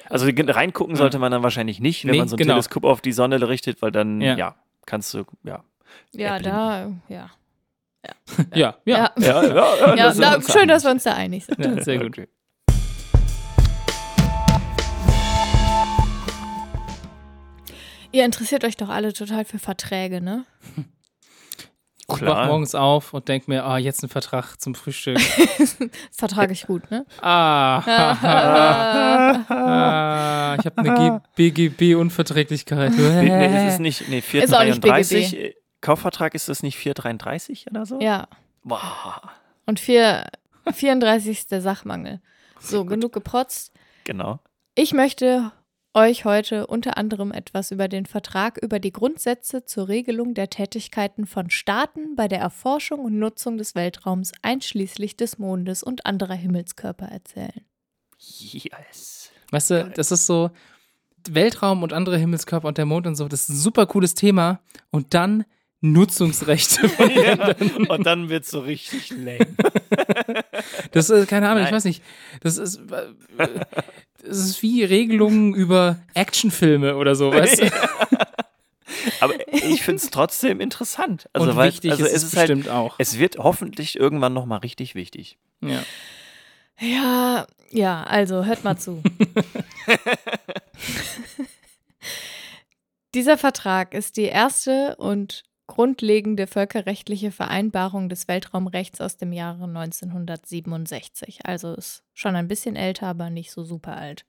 [0.08, 2.54] Also reingucken sollte man dann wahrscheinlich nicht, wenn Nee, man so ein genau.
[2.54, 4.36] Teleskop auf die Sonne richtet, weil dann, Ja.
[4.36, 5.64] ja, kannst du, ja.
[6.12, 7.30] Ja, da, ja.
[8.08, 8.14] Ja,
[8.54, 8.76] ja.
[8.84, 11.58] Ja, Ja, ja, ja, das da, ist schön, dass wir uns da einig sind.
[11.58, 12.08] ja sehr gut.
[12.08, 12.28] Okay.
[18.12, 20.44] Ihr interessiert euch doch alle total für Verträge, ne?
[22.08, 25.18] Ich wach morgens auf und denk mir, ah, jetzt ein Vertrag zum Frühstück.
[25.58, 25.76] Das
[26.12, 27.06] vertrage ich gut, ne?
[27.22, 27.78] ah,
[29.48, 32.92] ah, ich habe eine BGB-Unverträglichkeit.
[32.92, 36.76] Nee, nee, es ist nicht, nee, Ist auch nicht 433, äh, Kaufvertrag ist das nicht
[36.76, 37.98] 433 oder so?
[38.00, 38.28] Ja.
[38.62, 39.32] Boah,
[39.66, 40.26] Und vier,
[40.70, 42.20] 34 ist der Sachmangel.
[42.60, 43.72] So, genug geprotzt.
[44.04, 44.38] genau.
[44.74, 45.50] Ich möchte
[45.94, 51.26] euch heute unter anderem etwas über den Vertrag über die Grundsätze zur Regelung der Tätigkeiten
[51.26, 57.06] von Staaten bei der Erforschung und Nutzung des Weltraums einschließlich des Mondes und anderer Himmelskörper
[57.06, 57.66] erzählen.
[58.18, 59.30] Yes.
[59.50, 60.50] Weißt du, das ist so
[61.28, 64.60] Weltraum und andere Himmelskörper und der Mond und so, das ist ein super cooles Thema.
[64.90, 65.44] Und dann
[65.82, 67.54] Nutzungsrechte von Ja,
[67.88, 69.46] und dann wird so richtig lame.
[70.92, 71.74] Das ist, keine Ahnung, ich Nein.
[71.74, 72.02] weiß nicht.
[72.40, 73.48] Das ist, äh,
[74.22, 77.66] das ist wie Regelungen über Actionfilme oder so, weißt du?
[79.20, 81.28] Aber ich finde es trotzdem interessant.
[81.32, 82.94] Also, und weil, wichtig also ist es es ist halt, bestimmt auch.
[82.98, 85.38] es wird hoffentlich irgendwann nochmal richtig wichtig.
[85.60, 85.82] Ja.
[86.78, 89.02] Ja, ja, also hört mal zu.
[93.14, 95.42] Dieser Vertrag ist die erste und
[95.72, 101.46] grundlegende völkerrechtliche Vereinbarung des Weltraumrechts aus dem Jahre 1967.
[101.46, 104.26] Also ist schon ein bisschen älter, aber nicht so super alt.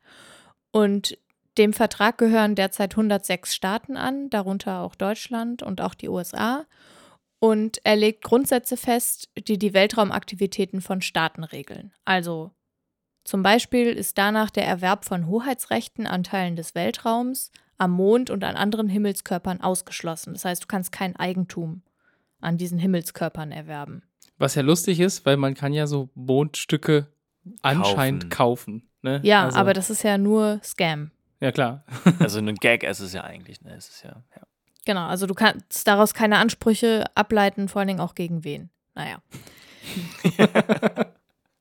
[0.72, 1.18] Und
[1.58, 6.66] dem Vertrag gehören derzeit 106 Staaten an, darunter auch Deutschland und auch die USA.
[7.40, 11.92] Und er legt Grundsätze fest, die die Weltraumaktivitäten von Staaten regeln.
[12.06, 12.52] Also
[13.26, 17.52] zum Beispiel ist danach der Erwerb von Hoheitsrechten an Teilen des Weltraums,
[17.84, 20.34] am Mond und an anderen Himmelskörpern ausgeschlossen.
[20.34, 21.82] Das heißt, du kannst kein Eigentum
[22.42, 24.04] an diesen Himmelskörpern erwerben.
[24.38, 27.08] Was ja lustig ist, weil man kann ja so Mondstücke
[27.62, 28.90] anscheinend kaufen.
[29.02, 29.20] ne?
[29.24, 31.12] Ja, Also- aber das ist ja nur Scam.
[31.40, 31.84] Ja, klar.
[32.20, 33.62] Also ein Gag ist es ja eigentlich.
[33.62, 33.74] Ne?
[33.76, 34.42] Es ist ja, ja.
[34.86, 38.70] Genau, also du kannst daraus keine Ansprüche ableiten, vor allen Dingen auch gegen wen.
[38.96, 39.22] Naja.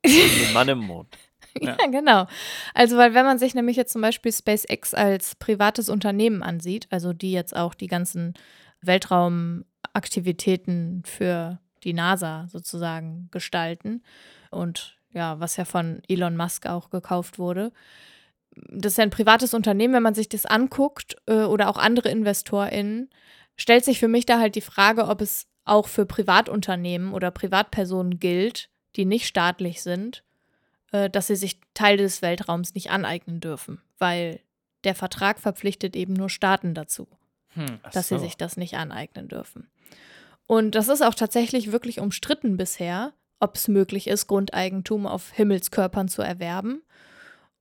[0.05, 1.17] Ein Mann im Mond.
[1.61, 1.77] Ja.
[1.91, 2.27] genau.
[2.75, 7.13] Also, weil wenn man sich nämlich jetzt zum Beispiel SpaceX als privates Unternehmen ansieht, also
[7.13, 8.35] die jetzt auch die ganzen
[8.81, 14.03] Weltraumaktivitäten für die NASA sozusagen gestalten
[14.51, 17.73] und ja, was ja von Elon Musk auch gekauft wurde.
[18.69, 22.11] Das ist ja ein privates Unternehmen, wenn man sich das anguckt äh, oder auch andere
[22.11, 23.11] InvestorInnen,
[23.57, 28.19] stellt sich für mich da halt die Frage, ob es auch für Privatunternehmen oder Privatpersonen
[28.19, 30.25] gilt, die nicht staatlich sind,
[30.93, 34.41] äh, dass sie sich Teile des Weltraums nicht aneignen dürfen, weil
[34.85, 37.09] der Vertrag verpflichtet eben nur Staaten dazu,
[37.55, 37.81] Hm.
[37.93, 38.17] Dass so.
[38.17, 39.69] sie sich das nicht aneignen dürfen.
[40.47, 46.09] Und das ist auch tatsächlich wirklich umstritten bisher, ob es möglich ist, Grundeigentum auf Himmelskörpern
[46.09, 46.83] zu erwerben.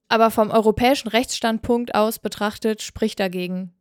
[0.07, 3.73] Aber vom europäischen Rechtsstandpunkt aus betrachtet spricht dagegen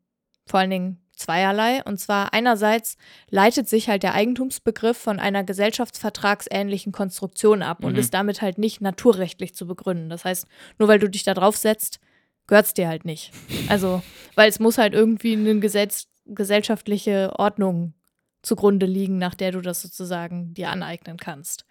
[0.50, 1.82] vor allen Dingen zweierlei.
[1.84, 2.96] Und zwar einerseits
[3.28, 7.98] leitet sich halt der Eigentumsbegriff von einer gesellschaftsvertragsähnlichen Konstruktion ab und Mhm.
[7.98, 10.10] ist damit halt nicht naturrechtlich zu begründen.
[10.10, 10.46] Das heißt,
[10.78, 12.00] nur weil du dich da drauf setzt,
[12.46, 13.32] gehört es dir halt nicht.
[13.68, 14.02] Also,
[14.34, 17.94] weil es muss halt irgendwie eine Gesetz gesellschaftliche Ordnung
[18.42, 21.64] zugrunde liegen, nach der du das sozusagen dir aneignen kannst.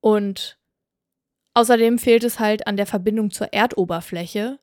[0.00, 0.58] Und
[1.54, 4.58] außerdem fehlt es halt an der Verbindung zur Erdoberfläche.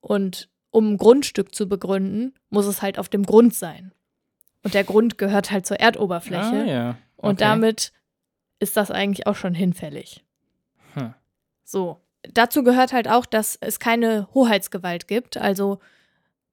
[0.00, 3.92] Und um ein Grundstück zu begründen, muss es halt auf dem Grund sein.
[4.62, 6.62] Und der Grund gehört halt zur Erdoberfläche.
[6.62, 6.88] Ah, ja.
[7.16, 7.44] Und Okay.
[7.44, 7.92] damit
[8.58, 10.22] ist das eigentlich auch schon hinfällig.
[10.94, 11.14] Hm.
[11.64, 12.00] So.
[12.34, 15.36] Dazu gehört halt auch, dass es keine Hoheitsgewalt gibt.
[15.38, 15.78] Also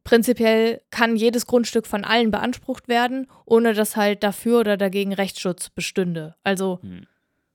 [0.04, 5.70] prinzipiell kann jedes Grundstück von allen beansprucht werden, ohne dass halt dafür oder dagegen Rechtsschutz
[5.70, 6.36] bestünde.
[6.44, 7.08] Also, Hm.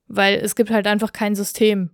[0.07, 1.91] weil es gibt halt einfach kein System,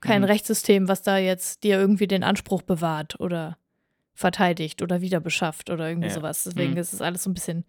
[0.00, 0.26] kein Mhm.
[0.28, 3.56] Rechtssystem, was da jetzt dir irgendwie den Anspruch bewahrt oder
[4.18, 6.14] verteidigt oder wieder beschafft oder irgendwie Ja.
[6.14, 6.42] sowas.
[6.44, 6.78] Deswegen Mhm.
[6.78, 7.64] ist es alles so ein bisschen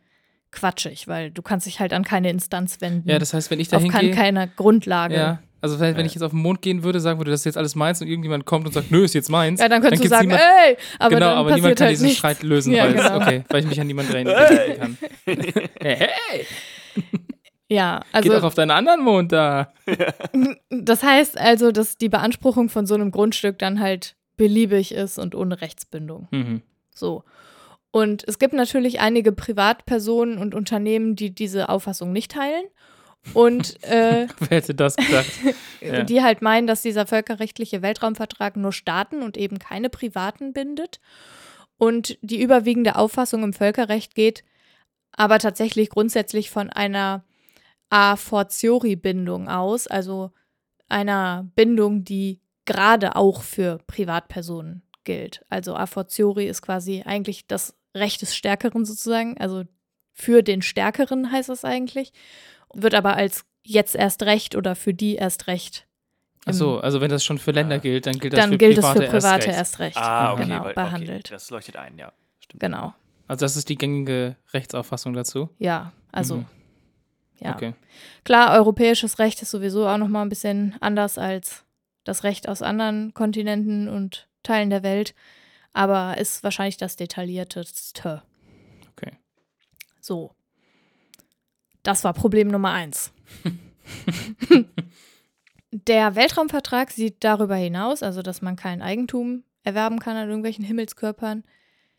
[0.51, 3.07] quatschig, weil du kannst dich halt an keine Instanz wenden.
[3.07, 4.15] Ja, das heißt, wenn ich da auf kann hingehe.
[4.15, 5.13] keiner Grundlage.
[5.15, 5.39] Ja.
[5.61, 7.57] Also vielleicht, wenn ich jetzt auf den Mond gehen würde, sagen würde, das ist jetzt
[7.57, 9.59] alles meins und irgendjemand kommt und sagt, nö, ist jetzt meins.
[9.59, 11.91] Ja, dann könntest du gibt's sagen, niemand- ey, aber genau, dann aber niemand kann halt
[11.93, 12.17] diesen nichts.
[12.19, 13.15] Streit lösen, Ja, weil, genau.
[13.17, 14.33] okay, weil ich mich an niemanden reden
[14.79, 14.97] kann.
[15.81, 16.45] hey, hey,
[17.71, 19.71] Ja, geh doch also auf deinen anderen Mond da.
[20.71, 25.35] das heißt also, dass die Beanspruchung von so einem Grundstück dann halt beliebig ist und
[25.35, 26.29] ohne Rechtsbindung.
[26.31, 26.61] Mhm.
[26.95, 27.25] So.
[27.91, 32.63] Und es gibt natürlich einige Privatpersonen und Unternehmen, die diese Auffassung nicht teilen.
[33.33, 35.29] Und äh, Wer hätte das gedacht?
[35.81, 36.03] Ja.
[36.03, 40.99] die halt meinen, dass dieser völkerrechtliche Weltraumvertrag nur Staaten und eben keine Privaten bindet.
[41.77, 44.43] Und die überwiegende Auffassung im Völkerrecht geht
[45.13, 47.23] aber tatsächlich grundsätzlich von einer
[47.89, 50.31] a fortiori Bindung aus, also
[50.89, 55.43] einer Bindung, die gerade auch für Privatpersonen gilt.
[55.49, 59.63] Also a fortiori ist quasi eigentlich das Recht des Stärkeren sozusagen, also
[60.13, 62.11] für den Stärkeren heißt es eigentlich,
[62.73, 65.87] wird aber als jetzt erst recht oder für die erst recht.
[66.45, 68.85] Achso, also wenn das schon für Länder gilt, dann gilt das dann für gilt es
[68.85, 69.97] Private, für Private erst erst recht.
[69.97, 70.05] recht.
[70.05, 70.43] Ah, okay.
[70.43, 71.25] genau, weil, behandelt.
[71.25, 72.11] Okay, das leuchtet ein, ja.
[72.39, 72.61] Stimmt.
[72.61, 72.93] Genau.
[73.27, 75.49] Also das ist die gängige Rechtsauffassung dazu.
[75.57, 75.91] Ja.
[76.11, 76.45] Also, Mhm.
[77.41, 77.53] ja.
[77.55, 77.73] Okay.
[78.23, 81.65] Klar, europäisches Recht ist sowieso auch nochmal ein bisschen anders als
[82.09, 85.13] das Recht aus anderen Kontinenten und Teilen der Welt,
[85.73, 88.23] aber ist wahrscheinlich das detaillierteste.
[88.91, 89.13] Okay.
[90.01, 90.31] So.
[91.83, 93.13] Das war Problem Nummer eins.
[95.71, 101.43] Der Weltraumvertrag sieht darüber hinaus, also dass man kein Eigentum erwerben kann an irgendwelchen Himmelskörpern,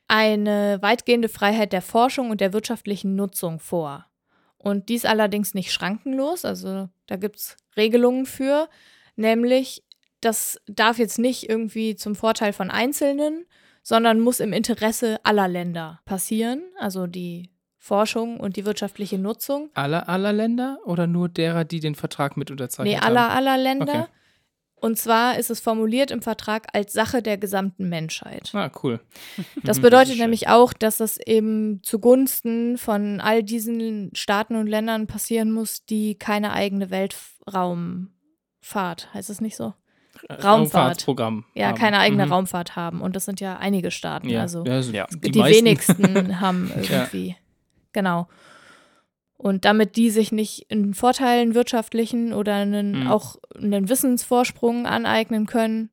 [0.09, 4.07] eine weitgehende Freiheit der Forschung und der wirtschaftlichen Nutzung vor.
[4.59, 8.69] Und dies allerdings nicht schrankenlos, also da gibt es Regelungen für,
[9.15, 9.85] nämlich
[10.21, 13.47] das darf jetzt nicht irgendwie zum Vorteil von Einzelnen,
[13.83, 19.71] sondern muss im Interesse aller Länder passieren, also die Forschung und die wirtschaftliche Nutzung.
[19.75, 23.17] Aller, aller Länder oder nur derer, die den Vertrag mit unterzeichnet Nee, haben?
[23.17, 24.03] aller, aller Länder.
[24.03, 24.07] Okay.
[24.83, 28.51] Und zwar ist es formuliert im Vertrag als Sache der gesamten Menschheit.
[28.55, 29.01] Ah, cool.
[29.63, 35.07] Das bedeutet das nämlich auch, dass das eben zugunsten von all diesen Staaten und Ländern
[35.07, 39.75] passieren muss, die keine eigene Weltraumfahrt, heißt es nicht so?
[40.29, 40.45] Raumfahrt.
[40.45, 41.45] Raumfahrtsprogramm.
[41.55, 41.79] Ja, haben.
[41.79, 42.33] keine eigene Mhm.
[42.33, 43.01] Raumfahrt haben.
[43.01, 44.29] Und das sind ja einige Staaten.
[44.29, 45.07] Ja, Also ja, also Ja.
[45.11, 47.37] die, die, wenigsten haben irgendwie.
[47.93, 48.29] Genau.
[49.37, 53.07] Und damit die sich nicht einen Vorteil, einen wirtschaftlichen oder einen, Mhm.
[53.11, 55.91] auch einen Wissensvorsprung aneignen können,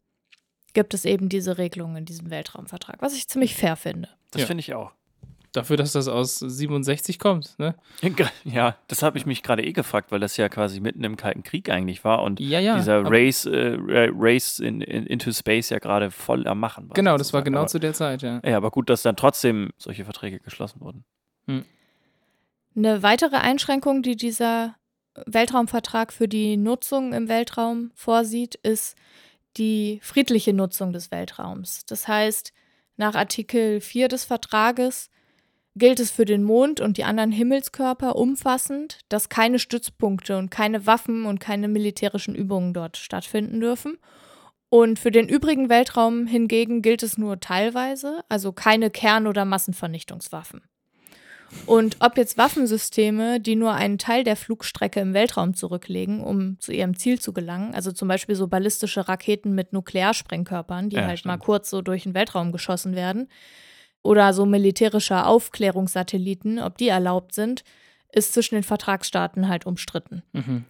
[0.73, 4.09] gibt es eben diese Regelung in diesem Weltraumvertrag, was ich ziemlich fair finde.
[4.31, 4.47] Das Ja.
[4.47, 4.91] finde ich auch.
[5.57, 7.73] Dafür, dass das aus 67 kommt, ne?
[8.43, 11.41] Ja, das habe ich mich gerade eh gefragt, weil das ja quasi mitten im Kalten
[11.41, 12.75] Krieg eigentlich war und Ja, ja.
[12.77, 16.93] dieser Race, äh, Ra- Race in, in, into Space ja gerade voll am Machen war.
[16.93, 17.45] Genau, das war sozusagen.
[17.45, 18.39] genau aber, zu der Zeit, ja.
[18.45, 21.03] Ja, aber gut, dass dann trotzdem solche Verträge geschlossen wurden.
[22.75, 24.75] Eine weitere Einschränkung, die dieser
[25.25, 28.95] Weltraumvertrag für die Nutzung im Weltraum vorsieht, ist
[29.57, 31.83] die friedliche Nutzung des Weltraums.
[31.87, 32.53] Das heißt,
[32.97, 35.09] nach Artikel 4 des Vertrages
[35.77, 40.85] gilt es für den Mond und die anderen Himmelskörper umfassend, dass keine Stützpunkte und keine
[40.85, 43.97] Waffen und keine militärischen Übungen dort stattfinden dürfen.
[44.69, 50.61] Und für den übrigen Weltraum hingegen gilt es nur teilweise, also keine Kern- oder Massenvernichtungswaffen.
[51.65, 56.73] Und ob jetzt Waffensysteme, die nur einen Teil der Flugstrecke im Weltraum zurücklegen, um zu
[56.73, 61.23] ihrem Ziel zu gelangen, also zum Beispiel so ballistische Raketen mit Nuklearsprengkörpern, die Ja, halt
[61.25, 61.43] mal stimmt.
[61.45, 63.29] kurz so durch den Weltraum geschossen werden,
[64.07, 67.63] oder so militärische Aufklärungssatelliten, ob die erlaubt sind,
[68.11, 70.23] ist zwischen den Vertragsstaaten halt umstritten.
[70.31, 70.63] Mhm.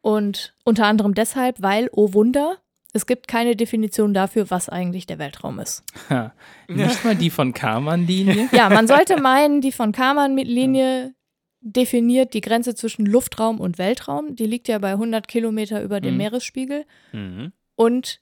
[0.00, 2.58] Und unter anderem deshalb, weil, oh Wunder,
[2.92, 5.82] es gibt keine Definition dafür, was eigentlich der Weltraum ist.
[6.08, 6.32] Ha.
[6.68, 8.48] Nicht mal die von Karman-Linie.
[8.52, 11.14] Ja, man sollte meinen, die von Karman-Linie
[11.60, 14.36] definiert die Grenze zwischen Luftraum und Weltraum.
[14.36, 16.18] Die liegt ja bei 100 Kilometer über dem Mhm.
[16.18, 16.86] Meeresspiegel.
[17.12, 17.52] Mhm.
[17.74, 18.20] Und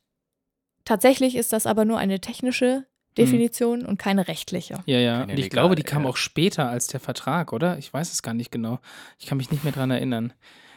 [0.87, 2.87] tatsächlich ist das aber nur eine technische
[3.19, 4.79] Definition und keine rechtliche.
[4.87, 5.13] Ja, ja.
[5.21, 6.09] Keine Und ich legale, glaube, die kam ja.
[6.11, 7.79] auch später als der Vertrag, oder?
[7.79, 8.79] Ich weiß es gar nicht genau.
[9.19, 10.33] Ich kann mich nicht mehr dran erinnern.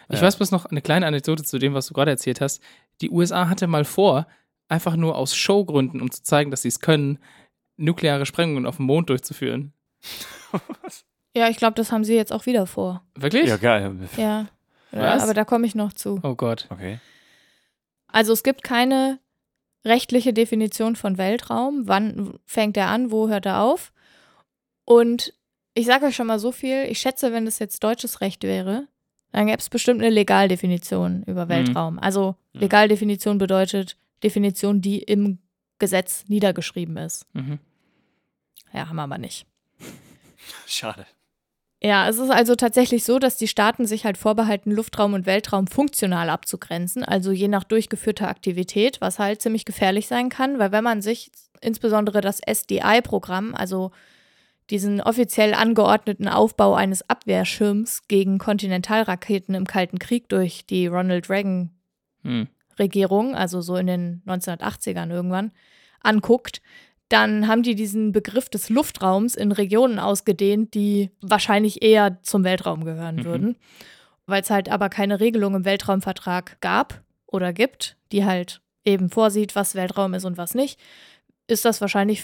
[0.09, 0.21] Ich Ja.
[0.25, 2.61] weiß bloß noch eine kleine Anekdote zu dem, was du gerade erzählt hast.
[3.01, 4.25] Die USA hatte mal vor,
[4.67, 7.19] einfach nur aus Showgründen, um zu zeigen, dass sie es können,
[7.77, 9.73] nukleare Sprengungen auf dem Mond durchzuführen.
[11.35, 13.03] Ja, ich glaube, das haben sie jetzt auch wieder vor.
[13.13, 13.47] Wirklich?
[13.47, 13.95] Ja, geil.
[14.17, 14.47] Ja.
[14.91, 15.21] Was?
[15.21, 16.19] Aber da komme ich noch zu.
[16.23, 16.65] Oh Gott.
[16.71, 16.99] Okay.
[18.07, 19.19] Also es gibt keine
[19.89, 21.87] rechtliche Definition von Weltraum.
[21.87, 23.91] Wann fängt er an, wo hört er auf?
[24.85, 25.33] Und
[25.73, 28.87] ich sage euch schon mal so viel, ich schätze, wenn das jetzt deutsches Recht wäre,
[29.31, 31.49] dann gäbe es bestimmt eine Legaldefinition über Mhm.
[31.49, 31.99] Weltraum.
[31.99, 32.61] Also Mhm.
[32.61, 35.37] Legaldefinition bedeutet Definition, die im
[35.77, 37.25] Gesetz niedergeschrieben ist.
[37.33, 37.59] Mhm.
[38.73, 39.45] Ja, haben wir aber nicht.
[40.65, 41.05] Schade.
[41.81, 45.67] Ja, es ist also tatsächlich so, dass die Staaten sich halt vorbehalten, Luftraum und Weltraum
[45.67, 50.83] funktional abzugrenzen, also je nach durchgeführter Aktivität, was halt ziemlich gefährlich sein kann, weil wenn
[50.83, 53.91] man sich insbesondere das SDI-Programm, also
[54.69, 61.71] diesen offiziell angeordneten Aufbau eines Abwehrschirms gegen Kontinentalraketen im Kalten Krieg durch die Ronald Reagan
[62.23, 62.47] Hm.
[62.77, 65.51] Regierung, also so in den 1980ern irgendwann,
[66.01, 66.61] anguckt,
[67.09, 72.85] dann haben die diesen Begriff des Luftraums in Regionen ausgedehnt, die wahrscheinlich eher zum Weltraum
[72.85, 73.25] gehören Mhm.
[73.25, 73.55] würden.
[74.27, 79.55] Weil es halt aber keine Regelung im Weltraumvertrag gab oder gibt, die halt eben vorsieht,
[79.55, 80.79] was Weltraum ist und was nicht,
[81.47, 82.23] ist das wahrscheinlich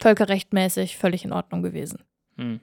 [0.00, 2.00] völkerrechtmäßig völlig in Ordnung gewesen.
[2.36, 2.60] Hm.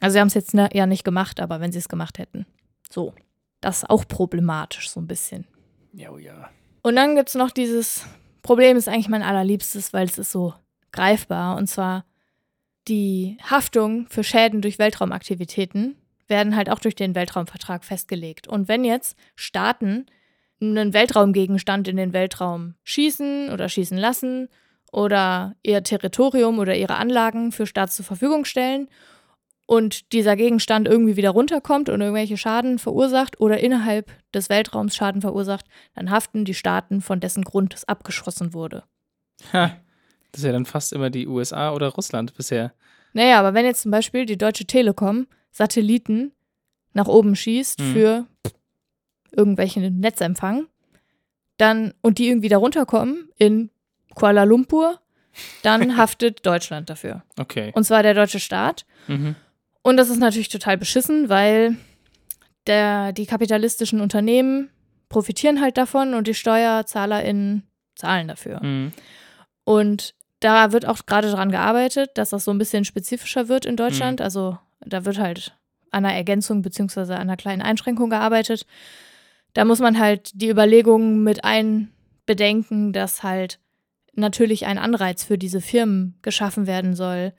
[0.00, 2.46] Also sie haben es jetzt ne, ja nicht gemacht, aber wenn sie es gemacht hätten.
[2.90, 3.14] So.
[3.60, 5.46] Das ist auch problematisch so ein bisschen.
[5.92, 6.48] Ja, oh ja.
[6.82, 8.06] Und dann gibt es noch dieses
[8.40, 10.54] Problem, ist eigentlich mein allerliebstes, weil es ist so
[10.92, 11.56] greifbar.
[11.56, 12.04] Und zwar
[12.88, 15.96] die Haftung für Schäden durch Weltraumaktivitäten
[16.28, 18.46] werden halt auch durch den Weltraumvertrag festgelegt.
[18.48, 20.06] Und wenn jetzt Staaten
[20.60, 24.48] einen Weltraumgegenstand in den Weltraum schießen oder schießen lassen
[24.92, 28.88] oder ihr Territorium oder ihre Anlagen für Staat zur Verfügung stellen
[29.66, 35.20] und dieser Gegenstand irgendwie wieder runterkommt und irgendwelche Schaden verursacht oder innerhalb des Weltraums Schaden
[35.20, 38.84] verursacht, dann haften die Staaten, von dessen Grund es abgeschossen wurde.
[39.52, 39.76] Ha,
[40.32, 42.72] das ist ja dann fast immer die USA oder Russland bisher.
[43.12, 46.32] Naja, aber wenn jetzt zum Beispiel die Deutsche Telekom Satelliten
[46.92, 47.92] nach oben schießt Mhm.
[47.92, 48.26] für
[49.32, 50.66] irgendwelchen Netzempfang,
[51.56, 53.70] dann und die irgendwie da runterkommen in
[54.14, 55.00] Kuala Lumpur,
[55.62, 57.22] dann haftet Deutschland dafür.
[57.38, 57.70] Okay.
[57.74, 58.86] Und zwar der deutsche Staat.
[59.08, 59.34] Mhm.
[59.82, 61.76] Und das ist natürlich total beschissen, weil
[62.66, 64.70] der, die kapitalistischen Unternehmen
[65.08, 67.62] profitieren halt davon und die SteuerzahlerInnen
[67.94, 68.62] zahlen dafür.
[68.62, 68.92] Mhm.
[69.64, 73.76] Und da wird auch gerade dran gearbeitet, dass das so ein bisschen spezifischer wird in
[73.76, 74.20] Deutschland.
[74.20, 75.56] Also da wird halt
[75.90, 78.66] an einer Ergänzung beziehungsweise an einer kleinen Einschränkung gearbeitet.
[79.52, 83.58] Da muss man halt die Überlegungen mit einbedenken, dass halt
[84.14, 87.32] natürlich ein Anreiz für diese Firmen geschaffen werden soll,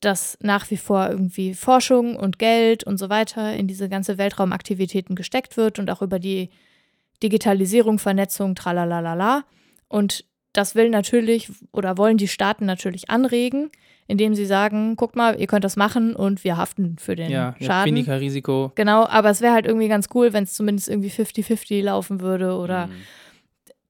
[0.00, 5.16] dass nach wie vor irgendwie Forschung und Geld und so weiter in diese ganze Weltraumaktivitäten
[5.16, 6.50] gesteckt wird und auch über die
[7.22, 9.44] Digitalisierung, Vernetzung, tralalala.
[9.88, 13.70] Und das will natürlich oder wollen die Staaten natürlich anregen,
[14.06, 17.54] indem sie sagen, guck mal, ihr könnt das machen und wir haften für den Ja,
[17.58, 17.94] ja Schaden.
[17.94, 18.72] weniger Risiko.
[18.74, 22.56] Genau, aber es wäre halt irgendwie ganz cool, wenn es zumindest irgendwie 50-50 laufen würde
[22.56, 22.92] oder Mhm.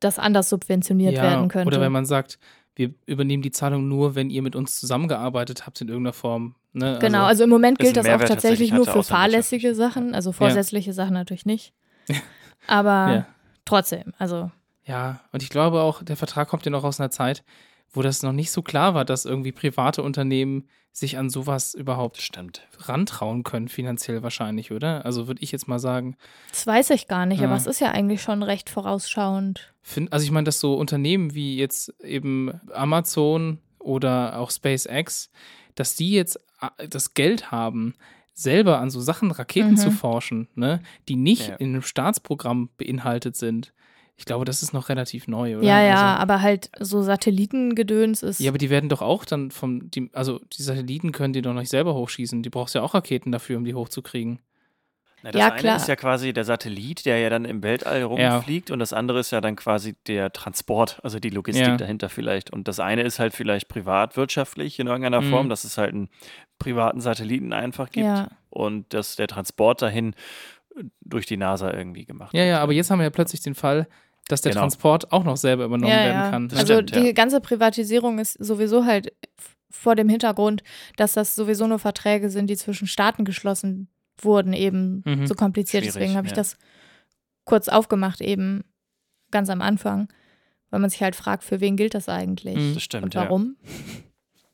[0.00, 1.68] das anders subventioniert ja, werden könnte.
[1.68, 2.38] Oder wenn man sagt,
[2.74, 6.54] wir übernehmen die Zahlung nur, wenn ihr mit uns zusammengearbeitet habt in irgendeiner Form.
[6.72, 6.98] Ne?
[7.00, 9.74] Genau, Also, also im Moment gilt das auch Mehrwert tatsächlich tatsächlich nur für fahrlässige.
[9.74, 11.72] Sachen, also vorsätzliche Sachen natürlich nicht.
[12.66, 13.26] Aber ja.
[13.64, 14.50] trotzdem, also
[14.88, 17.44] ja, und ich glaube auch, der Vertrag kommt ja noch aus einer Zeit,
[17.92, 22.20] wo das noch nicht so klar war, dass irgendwie private Unternehmen sich an sowas überhaupt
[22.20, 22.66] Stimmt.
[22.78, 25.04] rantrauen können, finanziell wahrscheinlich, oder?
[25.06, 26.16] Also würde ich jetzt mal sagen.
[26.50, 27.46] das weiß ich gar nicht, Ja.
[27.46, 29.72] aber es ist ja eigentlich schon recht vorausschauend.
[29.82, 35.30] Find, also ich meine, dass so Unternehmen wie jetzt eben Amazon oder auch SpaceX,
[35.76, 37.94] dass die jetzt äh, das Geld haben,
[38.34, 39.76] selber an so Sachen, Raketen Mhm.
[39.76, 41.54] zu forschen, ne, die nicht Ja.
[41.56, 43.72] in einem Staatsprogramm beinhaltet sind.
[44.20, 45.64] Ich glaube, das ist noch relativ neu, oder?
[45.66, 48.40] Ja, ja, Also, aber halt so Satellitengedöns ist.
[48.40, 51.54] ja, aber die werden doch auch dann vom, die, also die Satelliten können die doch
[51.54, 52.42] nicht selber hochschießen.
[52.42, 54.40] Die brauchst ja auch Raketen dafür, um die hochzukriegen.
[55.22, 55.76] Na, das Ja, eine klar.
[55.76, 58.06] ist ja quasi der Satellit, der ja dann im Weltall Ja.
[58.06, 61.76] rumfliegt und das andere ist ja dann quasi der Transport, also die Logistik Ja.
[61.76, 62.52] dahinter vielleicht.
[62.52, 65.30] Und das eine ist halt vielleicht privatwirtschaftlich in irgendeiner Mhm.
[65.30, 66.08] Form, dass es halt einen
[66.58, 68.28] privaten Satelliten einfach gibt Ja.
[68.50, 70.14] und dass der Transport dahin
[71.00, 72.50] durch die NASA irgendwie gemacht Ja, wird.
[72.50, 73.88] ja, aber jetzt haben wir ja plötzlich den Fall,
[74.28, 74.62] dass der Genau.
[74.62, 76.30] Transport auch noch selber übernommen ja, werden ja.
[76.30, 76.48] kann.
[76.48, 77.12] Das Also stimmt, die ja.
[77.12, 79.12] ganze Privatisierung ist sowieso halt
[79.70, 80.62] vor dem Hintergrund,
[80.96, 83.88] dass das sowieso nur Verträge sind, die zwischen Staaten geschlossen
[84.20, 85.26] wurden, eben Mhm.
[85.26, 85.82] so kompliziert.
[85.84, 86.36] Schwierig, Deswegen habe ich ja.
[86.36, 86.56] das
[87.44, 88.64] kurz aufgemacht, eben
[89.30, 90.08] ganz am Anfang,
[90.70, 92.56] weil man sich halt fragt, für wen gilt das eigentlich?
[92.56, 92.74] Mhm.
[92.74, 93.22] Das stimmt, Und ja.
[93.22, 93.56] warum?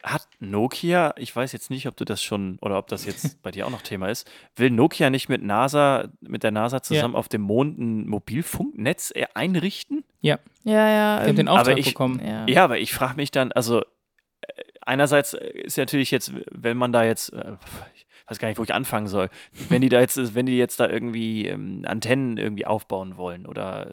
[0.04, 3.50] Hat Nokia, ich weiß jetzt nicht, ob du das schon oder ob das jetzt bei
[3.50, 7.28] dir auch noch Thema ist, will Nokia nicht mit NASA, mit der NASA zusammen auf
[7.28, 10.04] dem Mond ein Mobilfunknetz e- einrichten?
[10.20, 11.16] Ja, ja.
[11.16, 12.20] Ich habe den ähm, Auftrag ich- bekommen.
[12.24, 12.46] ja.
[12.46, 16.92] Ja, aber ich frage mich dann, also äh, einerseits äh, ist natürlich jetzt, wenn man
[16.92, 17.56] da jetzt, äh,
[17.94, 19.30] ich weiß gar nicht, wo ich anfangen soll,
[19.70, 23.90] wenn die da jetzt, wenn die jetzt da irgendwie ähm, Antennen irgendwie aufbauen wollen oder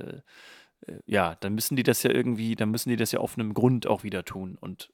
[0.88, 3.38] äh, äh, ja, dann müssen die das ja irgendwie, dann müssen die das ja auf
[3.38, 4.58] einem Grund auch wieder tun.
[4.60, 4.90] Und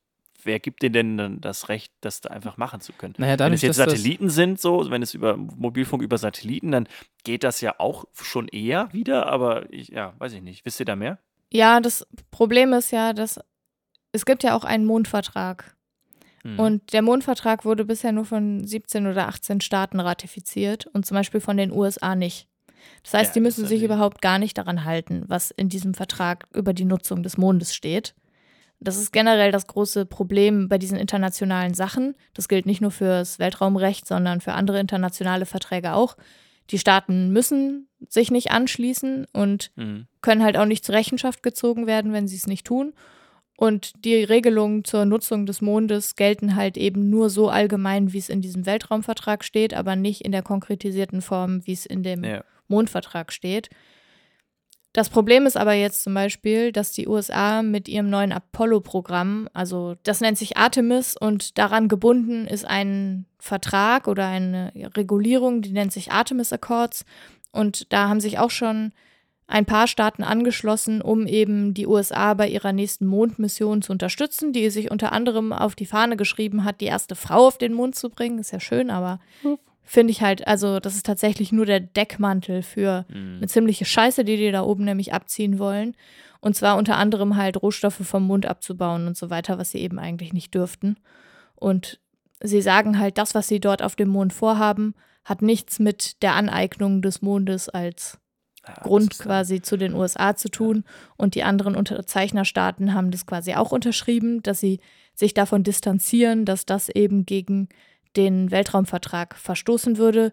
[0.48, 3.14] wer gibt denen denn dann das Recht, das da einfach machen zu können?
[3.18, 6.90] Naja, Wenn dadurch, es jetzt Satelliten sind, so, wenn es über Mobilfunk über Satelliten, dann
[7.24, 10.66] geht das ja auch schon eher wieder, aber ich, ja, weiß ich nicht.
[10.66, 11.20] Wisst ihr da mehr?
[11.52, 13.40] ja, das Problem ist ja, dass
[14.12, 15.76] es gibt ja auch einen Mondvertrag.
[16.44, 16.60] Hm.
[16.60, 21.40] Und der Mondvertrag wurde bisher nur von 17 oder 18 Staaten ratifiziert und zum Beispiel
[21.42, 22.48] von den USA nicht.
[23.04, 26.48] Das heißt, Ja, die müssen sich überhaupt gar nicht daran halten, was in diesem Vertrag
[26.54, 28.16] über die Nutzung des Mondes steht.
[28.80, 32.16] Das ist generell das große Problem bei diesen internationalen Sachen.
[32.34, 36.16] Das gilt nicht nur fürs Weltraumrecht, sondern für andere internationale Verträge auch.
[36.70, 40.08] Die Staaten müssen sich nicht anschließen und Hm.
[40.22, 42.94] können halt auch nicht zur Rechenschaft gezogen werden, wenn sie es nicht tun.
[43.60, 48.30] Und die Regelungen zur Nutzung des Mondes gelten halt eben nur so allgemein, wie es
[48.30, 52.44] in diesem Weltraumvertrag steht, aber nicht in der konkretisierten Form, wie es in dem Ja.
[52.68, 53.70] Mondvertrag steht.
[54.98, 59.94] Das Problem ist aber jetzt zum Beispiel, dass die USA mit ihrem neuen Apollo-Programm, also
[60.02, 65.94] das nennt sich Artemis und daran gebunden ist ein Vertrag oder eine Regulierung, die nennt
[65.94, 67.06] sich Artemis Accords.
[67.52, 68.92] Und da haben sich auch schon
[69.46, 74.72] ein paar Staaten angeschlossen, um eben die USA bei ihrer nächsten Mondmission zu unterstützen, die
[74.72, 78.10] sich unter anderem auf die Fahne geschrieben hat, die erste Frau auf den Mond zu
[78.10, 78.40] bringen.
[78.40, 79.20] Ist ja schön, aber
[79.88, 83.38] finde ich halt, also das ist tatsächlich nur der Deckmantel für Hm.
[83.38, 85.96] eine ziemliche Scheiße, die die da oben nämlich abziehen wollen.
[86.42, 89.98] Und zwar unter anderem halt Rohstoffe vom Mond abzubauen und so weiter, was sie eben
[89.98, 90.98] eigentlich nicht dürften.
[91.56, 92.00] Und
[92.42, 94.94] sie sagen halt, das, was sie dort auf dem Mond vorhaben,
[95.26, 98.20] hat nichts mit der Aneignung des Mondes als
[98.68, 100.84] Ja, das Grund quasi zu den USA zu tun.
[101.16, 104.80] Und die anderen Unterzeichnerstaaten haben das quasi auch unterschrieben, dass sie
[105.16, 107.70] sich davon distanzieren, dass das eben gegen
[108.16, 110.32] den Weltraumvertrag verstoßen würde.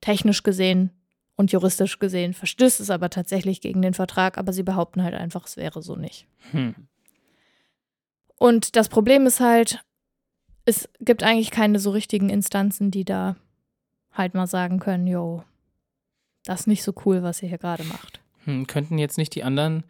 [0.00, 0.90] Technisch gesehen
[1.36, 5.46] und juristisch gesehen verstößt es aber tatsächlich gegen den Vertrag, aber sie behaupten halt einfach,
[5.46, 6.26] es wäre so nicht.
[6.50, 6.74] Hm.
[8.36, 9.84] Und das Problem ist halt,
[10.64, 13.36] es gibt eigentlich keine so richtigen Instanzen, die da
[14.12, 15.44] halt mal sagen können, yo,
[16.44, 18.20] das ist nicht so cool, was ihr hier gerade macht.
[18.44, 19.84] Hm, könnten jetzt nicht die anderen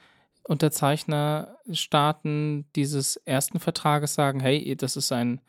[0.44, 5.40] Unterzeichnerstaaten dieses ersten Vertrages sagen, hey, das ist ein,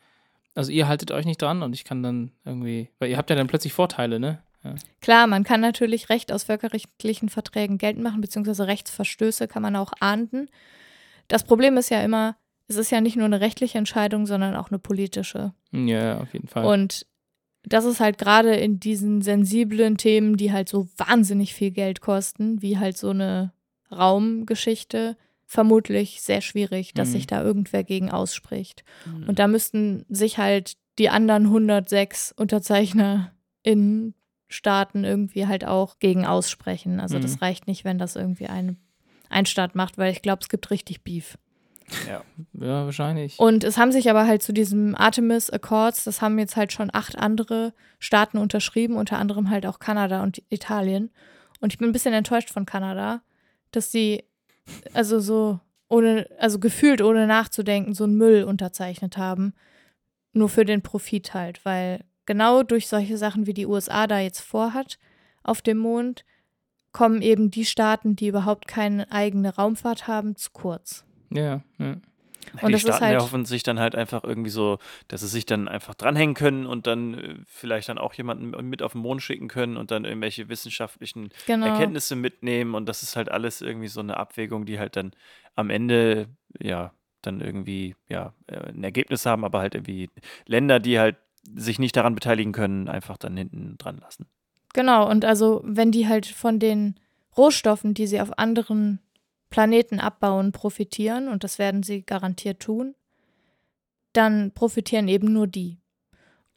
[0.56, 3.36] also ihr haltet euch nicht dran und ich kann dann irgendwie, weil ihr habt ja
[3.36, 4.42] dann plötzlich Vorteile, ne?
[4.64, 4.74] Ja.
[5.00, 9.92] Klar, man kann natürlich Recht aus völkerrechtlichen Verträgen geltend machen, beziehungsweise Rechtsverstöße kann man auch
[10.00, 10.48] ahnden.
[11.28, 12.36] Das Problem ist ja immer,
[12.66, 15.52] es ist ja nicht nur eine rechtliche Entscheidung, sondern auch eine politische.
[15.70, 16.64] Hm, Ja, ja, auf jeden Fall.
[16.64, 17.06] Und
[17.62, 22.62] das ist halt gerade in diesen sensiblen Themen, die halt so wahnsinnig viel Geld kosten,
[22.62, 23.52] wie halt so eine
[23.92, 25.16] Raumgeschichte,
[25.46, 27.12] vermutlich sehr schwierig, dass Mhm.
[27.12, 28.84] sich da irgendwer gegen ausspricht.
[29.26, 33.32] Und da müssten sich halt die anderen 106 Unterzeichner
[33.62, 34.14] in
[34.48, 37.00] Staaten irgendwie halt auch gegen aussprechen.
[37.00, 37.22] Also Mhm.
[37.22, 38.78] das reicht nicht, wenn das irgendwie ein,
[39.28, 41.36] ein Staat macht, weil ich glaube, es gibt richtig Beef.
[42.08, 42.22] Ja.
[42.54, 43.38] ja, wahrscheinlich.
[43.38, 46.90] Und es haben sich aber halt zu diesem Artemis Accords, das haben jetzt halt schon
[46.92, 51.10] acht andere Staaten unterschrieben, unter anderem halt auch Kanada und Italien.
[51.60, 53.22] Und ich bin ein bisschen enttäuscht von Kanada,
[53.70, 54.24] dass sie
[54.92, 59.54] also so ohne, also gefühlt ohne nachzudenken, so einen Müll unterzeichnet haben.
[60.32, 64.40] Nur für den Profit halt, weil genau durch solche Sachen, wie die USA da jetzt
[64.40, 64.98] vorhat
[65.42, 66.24] auf dem Mond,
[66.92, 71.04] kommen eben die Staaten, die überhaupt keine eigene Raumfahrt haben, zu kurz.
[71.30, 71.96] ja, ja.
[72.62, 74.78] Und die Staaten halt- erhoffen sich dann halt einfach irgendwie so,
[75.08, 78.82] dass sie sich dann einfach dranhängen können und dann äh, vielleicht dann auch jemanden mit
[78.82, 81.66] auf den Mond schicken können und dann irgendwelche wissenschaftlichen Genau.
[81.66, 85.12] Erkenntnisse mitnehmen und das ist halt alles irgendwie so eine Abwägung, die halt dann
[85.54, 86.28] am Ende
[86.60, 86.92] ja
[87.22, 90.10] dann irgendwie ja äh, ein Ergebnis haben, aber halt irgendwie
[90.46, 91.16] Länder, die halt
[91.54, 94.26] sich nicht daran beteiligen können, einfach dann hinten dran lassen.
[94.74, 96.96] Genau, und also wenn die halt von den
[97.36, 99.00] Rohstoffen, die sie auf anderen
[99.50, 102.94] Planeten abbauen, profitieren, und das werden sie garantiert tun,
[104.12, 105.78] dann profitieren eben nur die.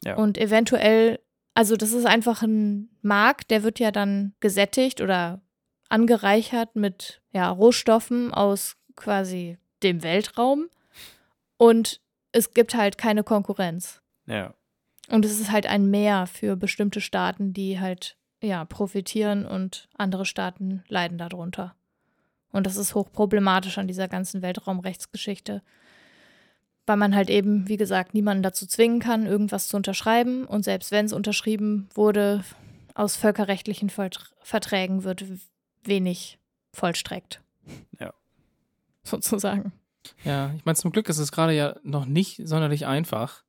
[0.04, 0.16] Ja.
[0.16, 1.20] Und eventuell,
[1.54, 5.40] also das ist einfach ein Markt, der wird ja dann gesättigt oder
[5.88, 10.68] angereichert mit ja, Rohstoffen aus quasi dem Weltraum.
[11.56, 12.00] Und
[12.32, 14.00] es gibt halt keine Konkurrenz.
[14.26, 14.54] Ja.
[15.08, 20.24] Und es ist halt ein Mehr für bestimmte Staaten, die halt ja profitieren und andere
[20.24, 21.74] Staaten leiden darunter.
[22.52, 25.62] Und das ist hochproblematisch an dieser ganzen Weltraumrechtsgeschichte,
[26.86, 30.44] weil man halt eben, wie gesagt, niemanden dazu zwingen kann, irgendwas zu unterschreiben.
[30.44, 32.44] Und selbst wenn es unterschrieben wurde,
[32.94, 35.24] aus völkerrechtlichen Vert Verträgen wird
[35.84, 36.38] wenig
[36.72, 37.40] vollstreckt.
[38.00, 38.12] Ja.
[39.04, 39.72] Sozusagen.
[40.24, 43.44] Ja, ich meine, zum Glück ist es gerade ja noch nicht sonderlich einfach,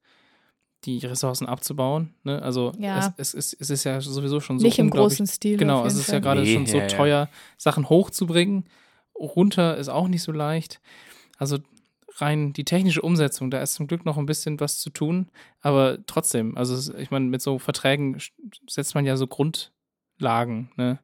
[0.85, 2.13] die Ressourcen abzubauen.
[2.23, 2.41] Ne?
[2.41, 3.13] Also Ja.
[3.17, 5.57] es, es, ist, es ist ja sowieso schon so Nicht im großen Stil.
[5.57, 6.87] Genau, es ist ja gerade Nee, schon so ja, ja.
[6.87, 8.65] teuer, Sachen hochzubringen.
[9.25, 10.81] Runter ist auch nicht so leicht.
[11.37, 11.57] Also
[12.17, 15.29] rein die technische Umsetzung, da ist zum Glück noch ein bisschen was zu tun.
[15.61, 18.17] Aber trotzdem, also ich meine, mit so Verträgen
[18.67, 20.71] setzt man ja so Grundlagen.
[20.75, 20.99] Ne?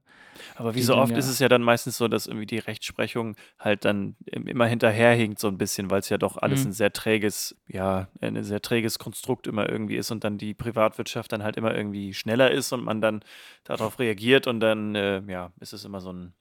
[0.55, 2.59] Aber wie Die so oft ja- ist es ja dann meistens so, dass irgendwie die
[2.59, 6.69] Rechtsprechung halt dann im- immer hinterherhinkt so ein bisschen, weil es ja doch alles Mhm.
[6.69, 11.31] ein sehr träges, ja, ein sehr träges Konstrukt immer irgendwie ist und dann die Privatwirtschaft
[11.31, 13.23] dann halt immer irgendwie schneller ist und man dann
[13.63, 16.33] darauf reagiert und dann, äh, ja, ist es immer so ein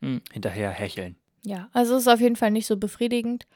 [0.00, 0.22] Mhm.
[0.32, 1.16] Hinterherhecheln.
[1.42, 3.46] Ja, also es ist auf jeden Fall nicht so befriedigend.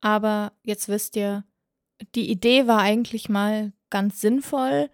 [0.00, 1.44] Aber jetzt wisst ihr,
[2.14, 4.90] die Idee war eigentlich mal ganz sinnvoll.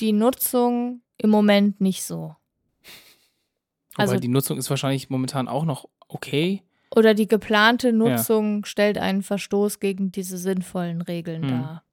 [0.00, 2.36] Die Nutzung im Moment nicht so.
[3.96, 6.62] Also Also- die Nutzung ist wahrscheinlich momentan auch noch okay.
[6.94, 11.48] Oder die geplante Nutzung stellt einen Verstoß gegen diese sinnvollen Regeln Mhm.
[11.48, 11.84] dar.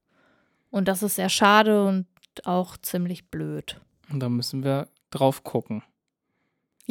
[0.72, 2.05] Und das ist sehr schade und
[2.45, 3.82] auch ziemlich blöd.
[4.11, 5.84] Und da müssen wir drauf gucken.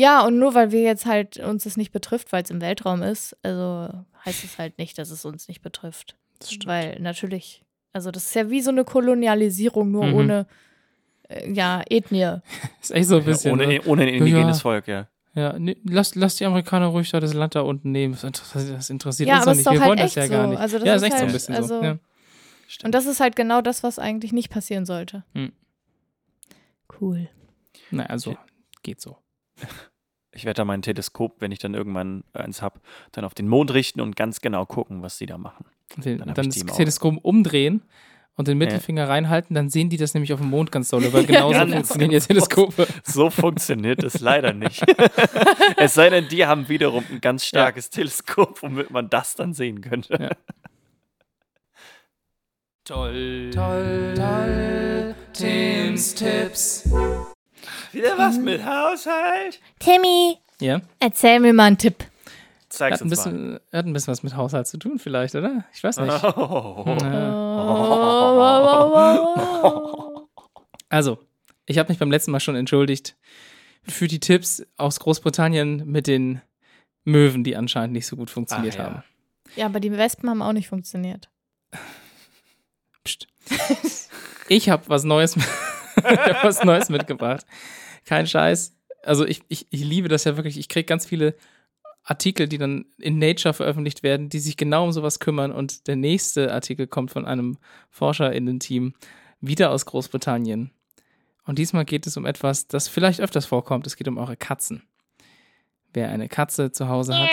[0.01, 3.03] Ja, und nur weil wir jetzt halt uns das nicht betrifft, weil es im Weltraum
[3.03, 3.92] ist, also
[4.24, 6.16] heißt es halt nicht, dass es uns nicht betrifft.
[6.38, 6.66] Das stimmt.
[6.66, 10.14] Weil natürlich, also das ist ja wie so eine Kolonialisierung, nur Mhm.
[10.14, 10.46] ohne
[11.28, 12.36] äh, ja, Ethnie.
[12.80, 13.53] ist echt so ein bisschen.
[13.53, 13.82] ohne, ne?
[13.86, 14.62] ohne ein indigenes Ja.
[14.62, 15.09] Volk, ja.
[15.34, 18.14] Ja, ne, lass, lass die Amerikaner ruhig da das Land da unten nehmen.
[18.14, 19.66] Das interessiert, das interessiert Ja, uns aber doch es nicht.
[19.66, 20.51] ist doch Wir halt wollen das echt ja gar so.
[20.51, 20.61] nicht.
[20.61, 21.82] Also das ja, ist ist echt so ein halt- bisschen also- so.
[21.84, 21.99] Ja.
[22.68, 22.84] Stimmt.
[22.84, 25.24] Und das ist halt genau das, was eigentlich nicht passieren sollte.
[25.34, 25.53] Mhm.
[27.01, 27.28] Cool.
[27.90, 28.36] Na, also,
[28.82, 29.16] geht so.
[30.33, 32.81] Ich werde da mein Teleskop, wenn ich dann irgendwann eins habe,
[33.13, 35.65] dann auf den Mond richten und ganz genau gucken, was sie da machen.
[35.97, 36.77] Den, Dann dann das.
[36.77, 37.83] Teleskop umdrehen
[38.37, 41.25] und den Mittelfinger reinhalten, dann sehen die das nämlich auf dem Mond ganz doll, weil
[41.27, 41.77] genauso Ja, genau.
[41.77, 42.87] funktionieren ja Teleskope.
[43.03, 44.85] So funktioniert es leider nicht.
[45.77, 49.81] es sei denn, die haben wiederum ein ganz starkes Teleskop, womit man das dann sehen
[49.81, 50.17] könnte.
[50.21, 50.31] Ja.
[52.85, 56.89] Toll, toll, toll, Tims Tipps.
[57.93, 59.61] Wieder was mit Haushalt?
[59.79, 62.05] Timmy, Ja, erzähl mir mal einen Tipp.
[62.69, 63.31] Zeig's hat ein, uns mal.
[63.33, 65.65] bisschen, hat ein bisschen was mit Haushalt zu tun vielleicht, oder?
[65.73, 66.23] Ich weiß nicht.
[66.25, 66.85] Oh.
[67.01, 67.29] Äh,
[70.91, 71.19] Also,
[71.67, 73.17] ich habe mich beim letzten Mal schon entschuldigt
[73.87, 76.41] für die Tipps aus Großbritannien mit den
[77.05, 78.85] Möwen, die anscheinend nicht so gut funktioniert Ach ja.
[78.85, 79.03] haben.
[79.57, 81.29] Ja, aber die Wespen haben auch nicht funktioniert.
[83.05, 83.29] Psst.
[84.49, 85.37] Ich habe was Neues,
[86.13, 87.45] ich hab was Neues mitgebracht.
[88.05, 88.75] Kein Scheiß.
[89.03, 90.59] Also ich, ich, ich liebe das ja wirklich.
[90.59, 91.35] Ich kriege ganz viele
[92.05, 95.53] Artikel, die dann in Nature veröffentlicht werden, die sich genau um sowas kümmern.
[95.53, 97.59] Und der nächste Artikel kommt von einem
[97.91, 98.95] ForscherInnen-Team,
[99.41, 100.71] wieder aus Großbritannien.
[101.45, 103.87] Und diesmal geht es um etwas, das vielleicht öfters vorkommt.
[103.87, 104.83] Es geht um eure Katzen.
[105.93, 107.31] Wer eine Katze zu Hause hat,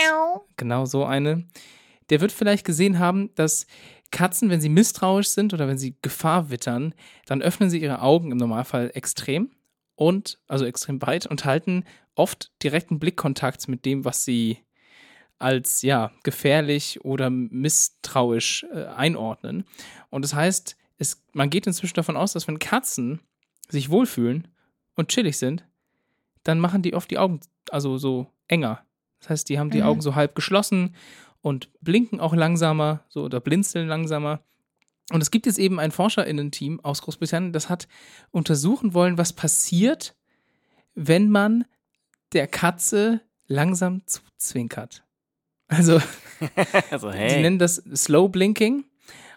[0.56, 1.46] genau so eine,
[2.08, 3.66] der wird vielleicht gesehen haben, dass
[4.10, 6.94] Katzen, wenn sie misstrauisch sind oder wenn sie Gefahr wittern,
[7.26, 9.50] dann öffnen sie ihre Augen im Normalfall extrem
[9.94, 11.84] und, also extrem weit und halten
[12.14, 14.58] oft direkten Blickkontakt mit dem, was sie
[15.38, 19.64] als, ja, gefährlich oder misstrauisch äh, einordnen.
[20.08, 23.20] Und das heißt, es, man geht inzwischen davon aus, dass wenn Katzen
[23.68, 24.48] sich wohlfühlen
[24.94, 25.66] und chillig sind,
[26.42, 27.40] dann machen die oft die Augen
[27.70, 28.86] also so enger.
[29.20, 29.86] Das heißt, die haben die Mhm.
[29.86, 30.94] Augen so halb geschlossen
[31.46, 34.40] und blinken auch langsamer, so oder blinzeln langsamer.
[35.12, 37.86] Und es gibt jetzt eben ein ForscherInnen-Team aus Großbritannien, das hat
[38.32, 40.16] untersuchen wollen, was passiert,
[40.96, 41.64] wenn man
[42.32, 45.04] der Katze langsam zuzwinkert.
[45.68, 46.00] Also,
[46.90, 47.42] Also, die hey.
[47.42, 48.84] nennen das Slow Blinking.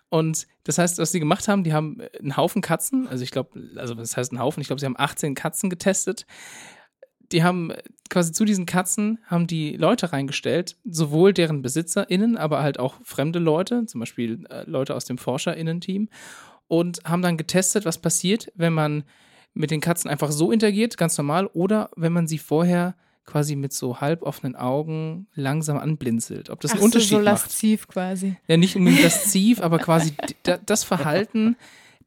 [0.10, 3.70] Und das heißt, was sie gemacht haben, die haben einen Haufen Katzen, also ich glaube,
[3.76, 6.26] also das heißt einen Haufen, ich glaube, sie haben 18 Katzen getestet.
[7.32, 7.72] Die haben
[8.10, 13.40] quasi zu diesen Katzen haben die Leute reingestellt, sowohl deren BesitzerInnen, aber halt auch fremde
[13.40, 16.10] Leute, zum Beispiel äh, Leute aus dem ForscherInnen-Team,
[16.68, 19.04] und haben dann getestet, was passiert, wenn man
[19.54, 23.74] mit den Katzen einfach so interagiert, ganz normal, oder wenn man sie vorher quasi mit
[23.74, 26.50] so halb offenen Augen langsam anblinzelt.
[26.50, 27.26] Ob das einen Ach so, Unterschied so macht.
[27.26, 28.38] lasziv quasi.
[28.48, 30.14] Ja, nicht unbedingt das Ziv, aber quasi
[30.66, 31.56] das Verhalten,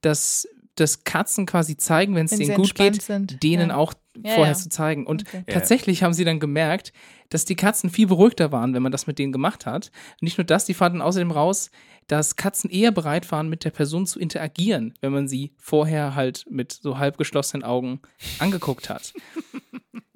[0.00, 3.42] das, das Katzen quasi zeigen, wenn es denen gut geht, sind.
[3.42, 3.76] denen ja.
[3.76, 4.58] auch Ja, vorher ja.
[4.58, 5.06] zu zeigen.
[5.06, 5.44] Und Okay.
[5.46, 5.54] Ja.
[5.54, 6.92] tatsächlich haben sie dann gemerkt,
[7.30, 9.90] dass die Katzen viel beruhigter waren, wenn man das mit denen gemacht hat.
[10.20, 11.70] Nicht nur das, die fanden außerdem raus,
[12.08, 16.44] dass Katzen eher bereit waren, mit der Person zu interagieren, wenn man sie vorher halt
[16.50, 18.00] mit so halb geschlossenen Augen
[18.38, 19.12] angeguckt hat.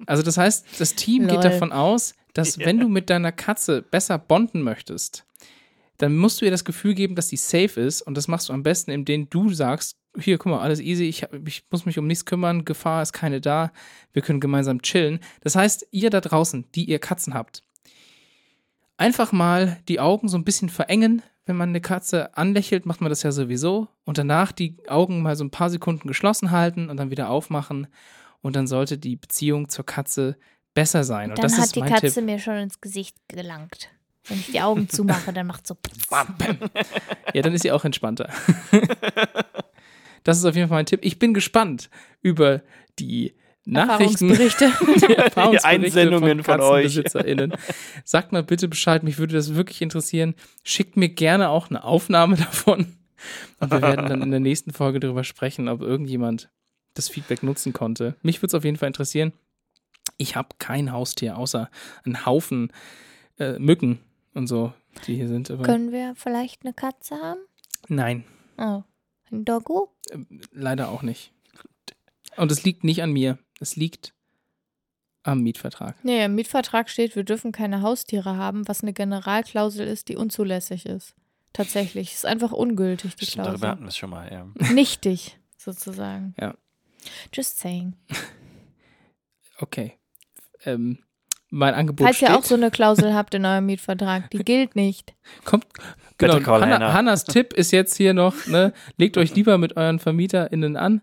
[0.05, 1.31] Also das heißt, das Team Lol.
[1.35, 5.25] geht davon aus, dass wenn du mit deiner Katze besser bonden möchtest,
[5.97, 8.01] dann musst du ihr das Gefühl geben, dass sie safe ist.
[8.01, 11.25] Und das machst du am besten, indem du sagst, hier, guck mal, alles easy, ich,
[11.45, 13.71] ich muss mich um nichts kümmern, Gefahr ist keine da,
[14.13, 15.19] wir können gemeinsam chillen.
[15.41, 17.61] Das heißt, ihr da draußen, die ihr Katzen habt,
[18.97, 21.21] einfach mal die Augen so ein bisschen verengen.
[21.45, 23.87] Wenn man eine Katze anlächelt, macht man das ja sowieso.
[24.05, 27.87] Und danach die Augen mal so ein paar Sekunden geschlossen halten und dann wieder aufmachen.
[28.41, 30.37] Und dann sollte die Beziehung zur Katze
[30.73, 31.29] besser sein.
[31.29, 32.25] Und Dann das hat die Katze Tipp.
[32.25, 33.89] mir schon ins Gesicht gelangt.
[34.27, 35.77] Wenn ich die Augen zumache, dann macht so.
[37.33, 38.29] Ja, dann ist sie auch entspannter.
[40.23, 41.01] das ist auf jeden Fall mein Tipp.
[41.03, 41.89] Ich bin gespannt
[42.21, 42.61] über
[42.99, 43.33] die
[43.65, 44.71] Nachrichten, Erfahrungsberichte.
[45.07, 46.85] die Erfahrungsberichte Einsendungen von euch.
[46.85, 47.53] KatzenbesitzerInnen.
[48.03, 50.35] Sagt mal bitte Bescheid, mich würde das wirklich interessieren.
[50.63, 52.97] Schickt mir gerne auch eine Aufnahme davon.
[53.59, 56.49] Und wir werden dann in der nächsten Folge darüber sprechen, ob irgendjemand
[56.93, 58.15] das Feedback nutzen konnte.
[58.21, 59.33] Mich würde es auf jeden Fall interessieren.
[60.17, 61.69] Ich habe kein Haustier, außer
[62.05, 62.71] einen Haufen
[63.37, 63.99] äh, Mücken
[64.37, 64.71] und so,
[65.05, 65.51] die hier sind.
[65.51, 67.39] Aber Können wir vielleicht eine Katze haben?
[67.89, 68.23] nein,
[68.57, 68.83] Oh.
[69.31, 69.91] Ein Doggo?
[70.51, 71.33] leider auch nicht.
[72.37, 73.37] Und es liegt nicht an mir.
[73.59, 74.13] Es liegt
[75.23, 75.97] am Mietvertrag.
[76.03, 80.85] Nee, im Mietvertrag steht, wir dürfen keine Haustiere haben, was eine Generalklausel ist, die unzulässig
[80.85, 81.13] ist.
[81.51, 82.13] Tatsächlich.
[82.13, 83.83] Ist einfach ungültig, die Stimmt, darüber hatten Klausel.
[83.83, 84.73] wir es schon mal, ja.
[84.73, 86.33] Nichtig, sozusagen.
[86.39, 86.55] Ja.
[87.33, 87.95] Just saying.
[89.59, 89.97] Okay.
[90.65, 90.99] Ähm,
[91.49, 92.29] mein Angebot Falls steht.
[92.29, 95.13] ihr auch so eine Klausel habt in eurem Mietvertrag, die gilt nicht.
[95.45, 95.65] Kommt,
[96.17, 96.93] genau, call Hanna.
[96.93, 101.01] Hannas Tipp ist jetzt hier noch, ne, legt euch lieber mit euren VermieterInnen an.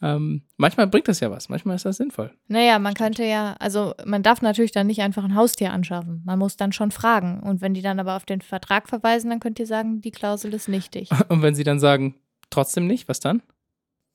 [0.00, 2.32] Ähm, manchmal bringt das ja was, manchmal ist das sinnvoll.
[2.46, 6.22] Naja, man könnte ja, also man darf natürlich dann nicht einfach ein Haustier anschaffen.
[6.24, 7.40] Man muss dann schon fragen.
[7.40, 10.54] Und wenn die dann aber auf den Vertrag verweisen, dann könnt ihr sagen, die Klausel
[10.54, 11.10] ist nichtig.
[11.28, 12.14] Und wenn sie dann sagen,
[12.50, 13.42] trotzdem nicht, was dann?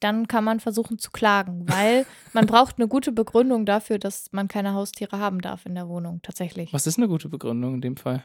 [0.04, 4.48] Dann kann man versuchen zu klagen, weil man braucht eine gute Begründung dafür, dass man
[4.48, 6.74] keine Haustiere haben darf in der Wohnung, tatsächlich.
[6.74, 8.24] Was ist eine gute Begründung in dem Fall?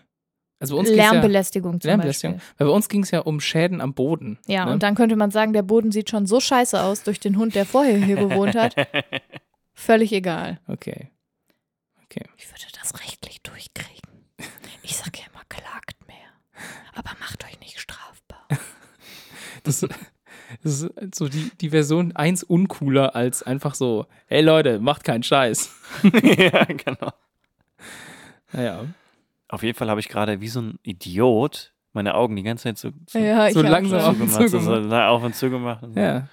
[0.60, 2.36] Also bei uns ging's ja, Lärmbelästigung zum Lärmbelästigung.
[2.36, 2.54] Beispiel.
[2.58, 4.38] Weil bei uns ging es ja um Schäden am Boden.
[4.48, 4.72] Ja, ne?
[4.72, 7.54] und dann könnte man sagen, der Boden sieht schon so scheiße aus durch den Hund,
[7.54, 8.74] der vorher hier gewohnt hat.
[9.72, 10.60] Völlig egal.
[10.66, 11.10] Okay.
[12.36, 14.24] Ich würde das rechtlich durchkriegen.
[14.82, 16.16] Ich sage ja immer, klagt mehr.
[16.94, 18.46] Aber macht euch nicht strafbar.
[19.64, 19.90] Das, das
[20.64, 25.70] ist so die, die Version 1 uncooler als einfach so, hey Leute, macht keinen Scheiß.
[26.02, 27.12] ja, genau.
[28.52, 28.84] Naja.
[29.48, 32.78] Auf jeden Fall habe ich gerade wie so ein Idiot meine Augen die ganze Zeit
[32.78, 35.82] so, so Ja, So langsam auf und zugemacht, so, so auf und zugemacht.
[35.82, 36.00] Und so.
[36.00, 36.28] Ja.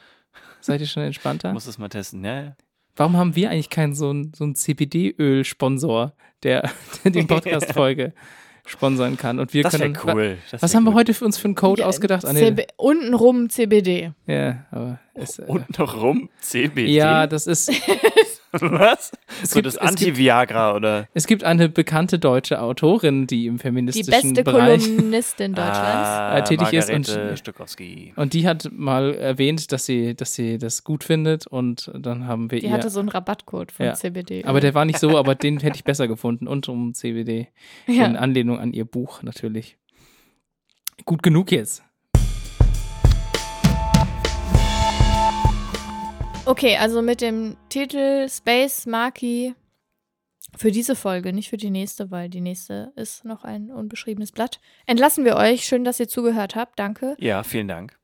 [0.62, 1.54] Seid ihr schon entspannter?
[1.54, 2.56] Muss es mal testen, ja, ja.
[2.96, 6.14] Warum haben wir eigentlich keinen so einen so CBD-Öl-Sponsor,
[6.44, 6.70] der,
[7.04, 8.14] der die Podcast-Folge
[8.66, 9.40] sponsern kann?
[9.40, 9.98] Und wir Das können.
[10.06, 10.38] cool.
[10.52, 10.96] Das Was haben wir cool.
[10.98, 12.26] heute für uns für einen Code Ja, ausgedacht?
[12.26, 12.54] Ah, nee.
[12.78, 14.12] Untenrum CBD.
[14.28, 16.92] Ja, aber es, äh, Und noch rum CBD.
[16.92, 17.72] ja, das ist.
[18.62, 19.12] Was?
[19.44, 21.08] Es so gibt, das Anti-Viagra oder?
[21.14, 25.80] es gibt eine bekannte deutsche Autorin, die im Die feministischen beste Bereich Kolumnistin Deutschlands.
[26.10, 28.14] Ah, äh, tätig ist und- Margarete Stokowski.
[28.16, 32.52] und die hat mal erwähnt, dass sie, dass sie das gut findet und dann haben
[32.52, 32.72] wir Die ihr.
[32.72, 33.94] hatte so einen Rabattcode von Ja.
[33.94, 34.44] CBD.
[34.46, 37.48] aber der war nicht so, aber den hätte ich besser gefunden und um CBD
[37.88, 38.06] in ja.
[38.06, 39.78] Anlehnung an ihr Buch natürlich.
[41.06, 41.84] Gut genug jetzt.
[46.46, 49.54] Okay, also mit dem Titel Space Marquee
[50.56, 54.60] für diese Folge, nicht für die nächste, weil die nächste ist noch ein unbeschriebenes Blatt.
[54.86, 55.66] Entlassen wir euch.
[55.66, 56.78] Schön, dass ihr zugehört habt.
[56.80, 57.16] Danke.
[57.20, 57.98] Ja, vielen Dank.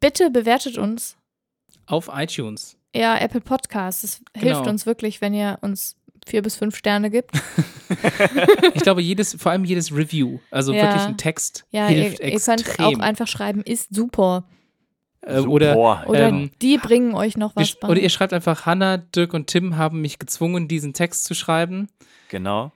[0.00, 1.16] Bitte bewertet uns.
[1.86, 2.76] Auf iTunes.
[2.94, 4.02] Ja, Apple Podcasts.
[4.02, 4.56] Es Genau.
[4.56, 7.30] hilft uns wirklich, wenn ihr uns vier bis fünf Sterne gibt.
[8.74, 10.82] Ich glaube, jedes, vor allem jedes Review, also Ja.
[10.82, 12.56] wirklich ein Text, Ja, hilft ihr, ihr extrem.
[12.56, 14.44] könnt auch einfach schreiben, ist super.
[15.26, 16.04] Äh, oder.
[16.08, 17.88] Oder Ähm, die bringen euch noch was bei.
[17.88, 21.88] oder ihr schreibt einfach, Hannah, Dirk und Tim haben mich gezwungen, diesen Text zu schreiben.
[22.28, 22.72] Genau.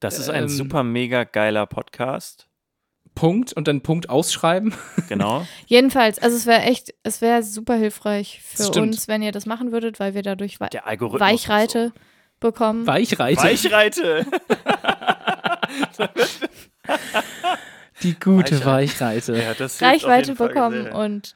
[0.00, 2.48] Das ist ein Ähm, super mega geiler Podcast.
[3.14, 4.74] Punkt und dann Punkt ausschreiben.
[5.08, 5.46] Genau.
[5.66, 9.70] Jedenfalls, also es wäre echt, es wäre super hilfreich für uns, wenn ihr das machen
[9.72, 11.20] würdet, weil wir dadurch Algorithmus.
[11.20, 11.92] Weichreite
[12.40, 12.86] bekommen.
[12.86, 13.42] Weichreite.
[13.42, 14.26] Weichreite.
[18.02, 19.36] Die gute Weichreite.
[19.36, 19.52] Ja,
[19.86, 21.34] Reichweite bekommen und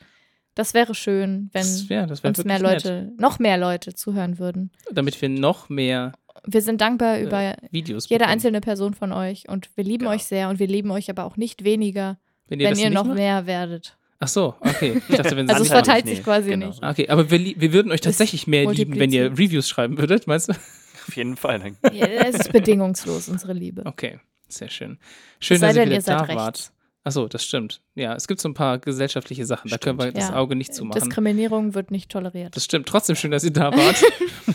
[0.54, 2.84] das wäre schön, wenn Das, ja, das wäre uns mehr wirklich nett.
[2.84, 4.70] Leute, noch mehr Leute zuhören würden.
[4.90, 6.12] Damit wir noch mehr
[6.44, 8.32] Wir sind dankbar äh, über Videos jede bekommen.
[8.32, 10.10] einzelne Person von euch und wir lieben Ja.
[10.10, 13.04] euch sehr und wir lieben euch aber auch nicht weniger, Wenn ihr, wenn ihr noch
[13.06, 13.16] macht?
[13.16, 13.96] mehr werdet.
[14.18, 15.00] Ach so, okay.
[15.08, 16.66] Ich dachte, wenn Also es verteilt sich quasi genau.
[16.66, 16.82] nicht.
[16.84, 19.30] Okay, aber wir, wir würden euch tatsächlich mehr lieben, wenn ihr.
[19.32, 20.52] Reviews schreiben würdet, meinst du?
[20.52, 21.72] Auf jeden Fall.
[21.92, 23.82] Ja, Es ist bedingungslos, unsere Liebe.
[23.86, 24.18] Okay,
[24.50, 24.98] sehr schön.
[25.40, 26.36] Schön, sei dass ihr denn, wieder ihr da rechts.
[26.36, 26.72] wart.
[27.02, 27.80] Ach so, das stimmt.
[27.94, 30.36] Ja, es gibt so ein paar gesellschaftliche Sachen, da können wir das Ja.
[30.36, 31.00] Auge nicht zumachen.
[31.00, 32.54] Diskriminierung wird nicht toleriert.
[32.54, 32.86] Das stimmt.
[32.88, 34.02] Trotzdem schön, dass ihr da wart.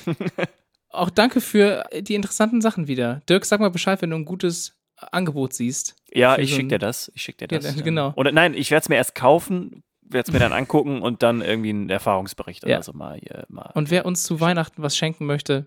[0.89, 3.21] Auch danke für die interessanten Sachen wieder.
[3.27, 4.77] Dirk, sag mal Bescheid, wenn du ein gutes
[5.11, 5.95] Angebot siehst.
[6.13, 7.11] Ja, ich so schick ein- dir das.
[7.15, 7.75] Ich schick dir Ja, das.
[7.75, 8.13] ähm, genau.
[8.15, 11.41] Oder nein, ich werde es mir erst kaufen, werde es mir dann angucken und dann
[11.41, 12.77] irgendwie einen Erfahrungsbericht Ja.
[12.77, 13.71] oder so mal, hier, mal.
[13.73, 15.65] Und wer uns zu Weihnachten was schenken möchte,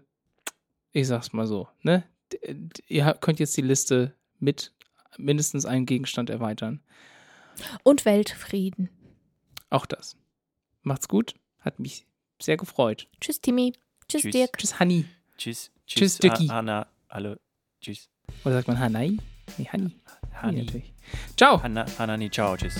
[0.92, 2.04] ich sag's mal so, ne?
[2.86, 4.72] Ihr könnt jetzt die Liste mit
[5.16, 6.80] mindestens einem Gegenstand erweitern.
[7.82, 8.88] Und Weltfrieden.
[9.70, 10.16] Auch das.
[10.82, 11.34] Macht's gut.
[11.60, 12.06] Hat mich
[12.40, 13.08] sehr gefreut.
[13.20, 13.72] Tschüss, Timmy.
[14.08, 14.32] Tschüss, Tschüss.
[14.32, 14.58] Dirk.
[14.58, 15.04] Tschüss, Hanni.
[15.36, 15.70] Tschüss.
[15.86, 16.46] Tschüss, Ha- Dicky.
[16.46, 16.86] Hanna.
[17.10, 17.36] Hallo.
[17.80, 18.08] Tschüss.
[18.44, 19.16] Oder sagt man Hanai?
[19.56, 19.96] Nee, Hanni.
[20.34, 20.84] Hanni.
[21.36, 21.62] Ciao.
[21.62, 22.56] Hanna, Hanani, ciao.
[22.56, 22.76] Tschüss.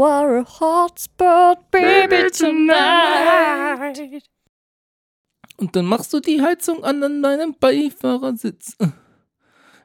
[0.00, 4.24] You are a hotspot, baby, tonight.
[5.58, 8.78] Und dann machst du die Heizung an an deinem Beifahrersitz.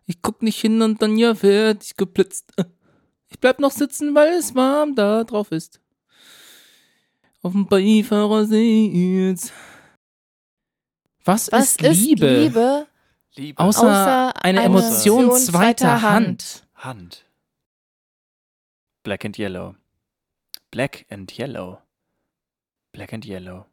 [0.08, 2.54] Ich guck nicht hin und dann ja fertig geblitzt.
[3.28, 5.82] Ich bleib noch sitzen, weil es warm da drauf ist.
[7.42, 9.52] Auf dem Beifahrersitz.
[11.26, 12.40] Was, Was ist, ist Liebe?
[12.40, 12.88] Liebe?
[13.36, 13.62] Liebe.
[13.62, 16.68] Außer, Außer eine eine Emotion Emotion zweiter zweiter Hand.
[16.76, 17.26] Hand.
[19.04, 19.76] Black and yellow.
[20.76, 21.84] Black and yellow.
[22.94, 23.68] Black and yellow.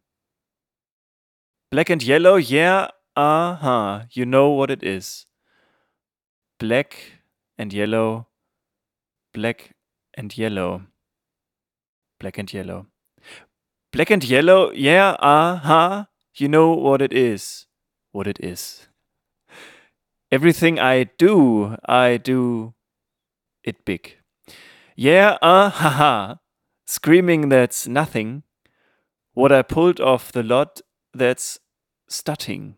[1.72, 4.02] Black and yellow, yeah, uh huh.
[4.12, 5.26] You know what it is.
[6.60, 6.94] Black
[7.58, 8.28] and yellow.
[9.34, 9.74] Black
[10.14, 10.82] and yellow.
[12.20, 12.86] Black and yellow.
[13.92, 16.04] Black and yellow, yeah, uh huh.
[16.36, 17.66] You know what it is.
[18.12, 18.86] What it is.
[20.30, 22.74] Everything I do, I do
[23.64, 24.18] it big.
[24.94, 26.36] Yeah, uh, haha.
[26.86, 28.42] Screaming that's nothing.
[29.34, 30.80] What I pulled off the lot,
[31.14, 31.58] that's
[32.10, 32.74] stutting.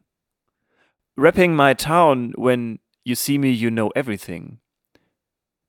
[1.17, 4.59] Rapping my town, when you see me, you know everything.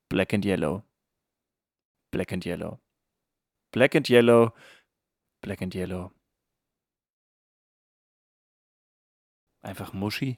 [0.09, 0.83] Black and yellow.
[2.11, 2.79] Black and yellow.
[3.73, 4.53] Black and yellow.
[5.41, 6.11] Black and yellow.
[9.63, 10.37] Einfach Muschi?